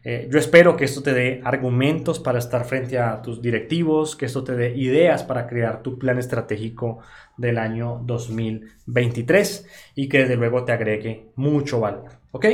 Eh, 0.07 0.29
yo 0.31 0.39
espero 0.39 0.77
que 0.77 0.85
esto 0.85 1.03
te 1.03 1.15
dé 1.15 1.41
argumentos 1.45 2.21
para 2.21 2.39
estar 2.39 2.67
frente 2.67 2.99
a 2.99 3.23
tus 3.23 3.41
directivos, 3.41 4.17
que 4.17 4.27
esto 4.27 4.45
te 4.45 4.55
dé 4.55 4.77
ideas 4.77 5.23
para 5.25 5.47
crear 5.47 5.83
tu 5.83 5.99
plan 5.99 6.19
estratégico 6.19 6.99
del 7.39 7.57
año 7.57 8.03
2023 8.05 9.67
y 9.95 10.09
que 10.09 10.19
desde 10.19 10.37
luego 10.37 10.65
te 10.65 10.73
agregue 10.73 11.31
mucho 11.37 11.81
valor. 11.81 12.11
¿Ok? 12.33 12.47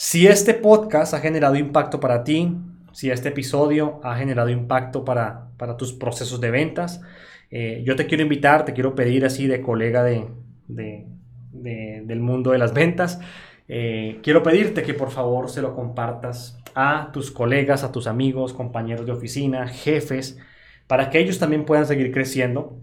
Si 0.00 0.28
este 0.28 0.54
podcast 0.54 1.12
ha 1.12 1.18
generado 1.18 1.56
impacto 1.56 1.98
para 1.98 2.22
ti, 2.22 2.54
si 2.92 3.10
este 3.10 3.30
episodio 3.30 3.98
ha 4.04 4.14
generado 4.14 4.48
impacto 4.48 5.04
para, 5.04 5.48
para 5.56 5.76
tus 5.76 5.92
procesos 5.92 6.40
de 6.40 6.52
ventas, 6.52 7.02
eh, 7.50 7.82
yo 7.84 7.96
te 7.96 8.06
quiero 8.06 8.22
invitar, 8.22 8.64
te 8.64 8.74
quiero 8.74 8.94
pedir 8.94 9.24
así 9.24 9.48
de 9.48 9.60
colega 9.60 10.04
de, 10.04 10.28
del 10.68 12.20
mundo 12.20 12.52
de 12.52 12.58
las 12.58 12.74
ventas. 12.74 13.18
Eh, 13.66 14.20
quiero 14.22 14.44
pedirte 14.44 14.84
que 14.84 14.94
por 14.94 15.10
favor 15.10 15.50
se 15.50 15.62
lo 15.62 15.74
compartas 15.74 16.62
a 16.76 17.10
tus 17.12 17.32
colegas, 17.32 17.82
a 17.82 17.90
tus 17.90 18.06
amigos, 18.06 18.54
compañeros 18.54 19.04
de 19.04 19.10
oficina, 19.10 19.66
jefes, 19.66 20.38
para 20.86 21.10
que 21.10 21.18
ellos 21.18 21.40
también 21.40 21.64
puedan 21.64 21.86
seguir 21.86 22.12
creciendo 22.12 22.78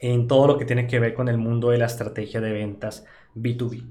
en 0.00 0.28
todo 0.28 0.46
lo 0.48 0.58
que 0.58 0.66
tiene 0.66 0.86
que 0.86 1.00
ver 1.00 1.14
con 1.14 1.28
el 1.28 1.38
mundo 1.38 1.70
de 1.70 1.78
la 1.78 1.86
estrategia 1.86 2.42
de 2.42 2.52
ventas 2.52 3.06
B2B. 3.34 3.84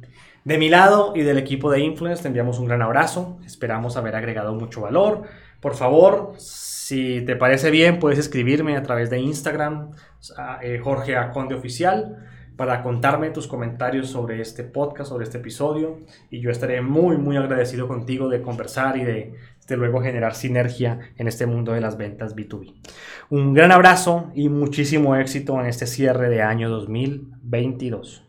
De 0.45 0.59
mi 0.59 0.69
lado 0.69 1.13
y 1.15 1.23
del 1.23 1.39
equipo 1.39 1.71
de 1.71 1.79
Influence 1.79 2.21
te 2.21 2.27
enviamos 2.27 2.59
un 2.59 2.67
gran 2.67 2.83
abrazo. 2.83 3.39
Esperamos 3.47 3.97
haber 3.97 4.15
agregado 4.15 4.53
mucho 4.53 4.81
valor. 4.81 5.23
Por 5.59 5.73
favor, 5.73 6.33
si 6.37 7.21
te 7.25 7.35
parece 7.35 7.71
bien, 7.71 7.97
puedes 7.97 8.19
escribirme 8.19 8.77
a 8.77 8.83
través 8.83 9.09
de 9.09 9.17
Instagram, 9.17 9.89
eh, 10.61 10.79
Jorge 10.83 11.17
Aconde 11.17 11.55
Oficial, 11.55 12.27
para 12.57 12.83
contarme 12.83 13.31
tus 13.31 13.47
comentarios 13.47 14.07
sobre 14.11 14.39
este 14.39 14.63
podcast, 14.63 15.09
sobre 15.09 15.23
este 15.23 15.39
episodio. 15.39 16.01
Y 16.29 16.41
yo 16.41 16.51
estaré 16.51 16.79
muy, 16.79 17.17
muy 17.17 17.37
agradecido 17.37 17.87
contigo 17.87 18.29
de 18.29 18.43
conversar 18.43 18.97
y 18.97 19.03
de, 19.03 19.33
de 19.67 19.77
luego 19.77 19.99
generar 20.03 20.35
sinergia 20.35 20.99
en 21.17 21.27
este 21.27 21.47
mundo 21.47 21.71
de 21.71 21.81
las 21.81 21.97
ventas 21.97 22.35
B2B. 22.35 22.71
Un 23.31 23.55
gran 23.55 23.71
abrazo 23.71 24.29
y 24.35 24.49
muchísimo 24.49 25.15
éxito 25.15 25.59
en 25.59 25.65
este 25.65 25.87
cierre 25.87 26.29
de 26.29 26.43
año 26.43 26.69
2022. 26.69 28.21